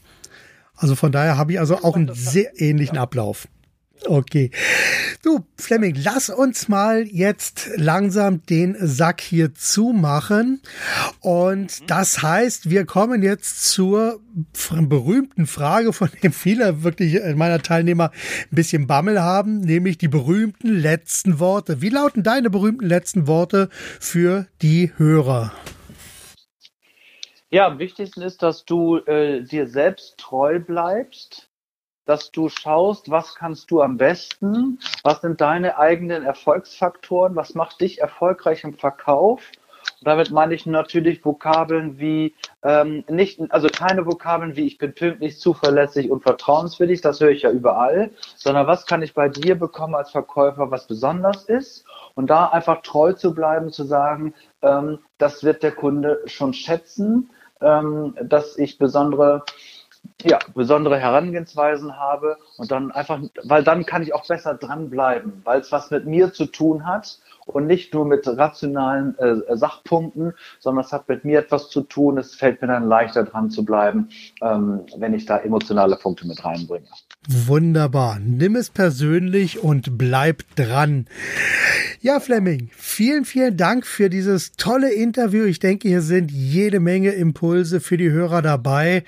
[0.76, 3.48] Also von daher habe ich also auch einen sehr ähnlichen Ablauf.
[4.06, 4.50] Okay.
[5.22, 10.60] Du, Fleming, lass uns mal jetzt langsam den Sack hier zumachen.
[11.20, 14.20] Und das heißt, wir kommen jetzt zur
[14.70, 20.68] berühmten Frage, von dem viele wirklich meiner Teilnehmer ein bisschen Bammel haben, nämlich die berühmten
[20.68, 21.80] letzten Worte.
[21.80, 23.70] Wie lauten deine berühmten letzten Worte
[24.00, 25.52] für die Hörer?
[27.54, 31.50] Ja, am wichtigsten ist, dass du äh, dir selbst treu bleibst,
[32.04, 37.80] dass du schaust, was kannst du am besten, was sind deine eigenen Erfolgsfaktoren, was macht
[37.80, 39.52] dich erfolgreich im Verkauf.
[40.00, 42.34] Und damit meine ich natürlich Vokabeln wie
[42.64, 47.42] ähm, nicht, also keine Vokabeln wie ich bin pünktlich, zuverlässig und vertrauenswürdig, das höre ich
[47.42, 51.84] ja überall, sondern was kann ich bei dir bekommen als Verkäufer, was besonders ist
[52.16, 57.30] und da einfach treu zu bleiben, zu sagen, ähm, das wird der Kunde schon schätzen,
[57.60, 59.44] ähm, dass ich besondere
[60.24, 65.60] ja, besondere Herangehensweisen habe und dann einfach, weil dann kann ich auch besser dranbleiben, weil
[65.60, 70.84] es was mit mir zu tun hat und nicht nur mit rationalen äh, Sachpunkten, sondern
[70.84, 72.18] es hat mit mir etwas zu tun.
[72.18, 74.08] Es fällt mir dann leichter dran zu bleiben,
[74.42, 76.86] ähm, wenn ich da emotionale Punkte mit reinbringe.
[77.28, 78.18] Wunderbar.
[78.20, 81.06] Nimm es persönlich und bleib dran.
[82.00, 85.44] Ja, Fleming, vielen, vielen Dank für dieses tolle Interview.
[85.44, 89.04] Ich denke, hier sind jede Menge Impulse für die Hörer dabei.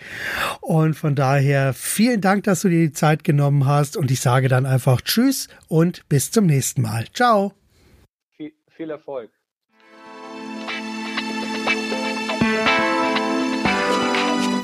[0.63, 3.97] Und von daher vielen Dank, dass du dir die Zeit genommen hast.
[3.97, 7.05] Und ich sage dann einfach Tschüss und bis zum nächsten Mal.
[7.15, 7.53] Ciao.
[8.37, 9.31] Viel, viel Erfolg.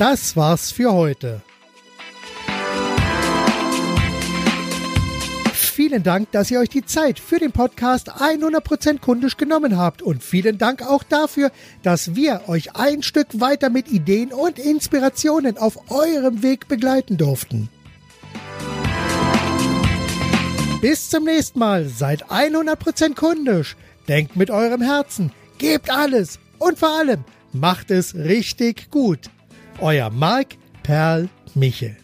[0.01, 1.43] Das war's für heute.
[5.73, 10.23] Vielen Dank, dass ihr euch die Zeit für den Podcast 100% kundisch genommen habt und
[10.23, 11.51] vielen Dank auch dafür,
[11.83, 17.71] dass wir euch ein Stück weiter mit Ideen und Inspirationen auf eurem Weg begleiten durften.
[20.83, 23.75] Bis zum nächsten Mal, seid 100% kundisch,
[24.09, 29.21] denkt mit eurem Herzen, gebt alles und vor allem macht es richtig gut.
[29.81, 30.49] Euer Marc
[30.83, 32.02] Perl Michel.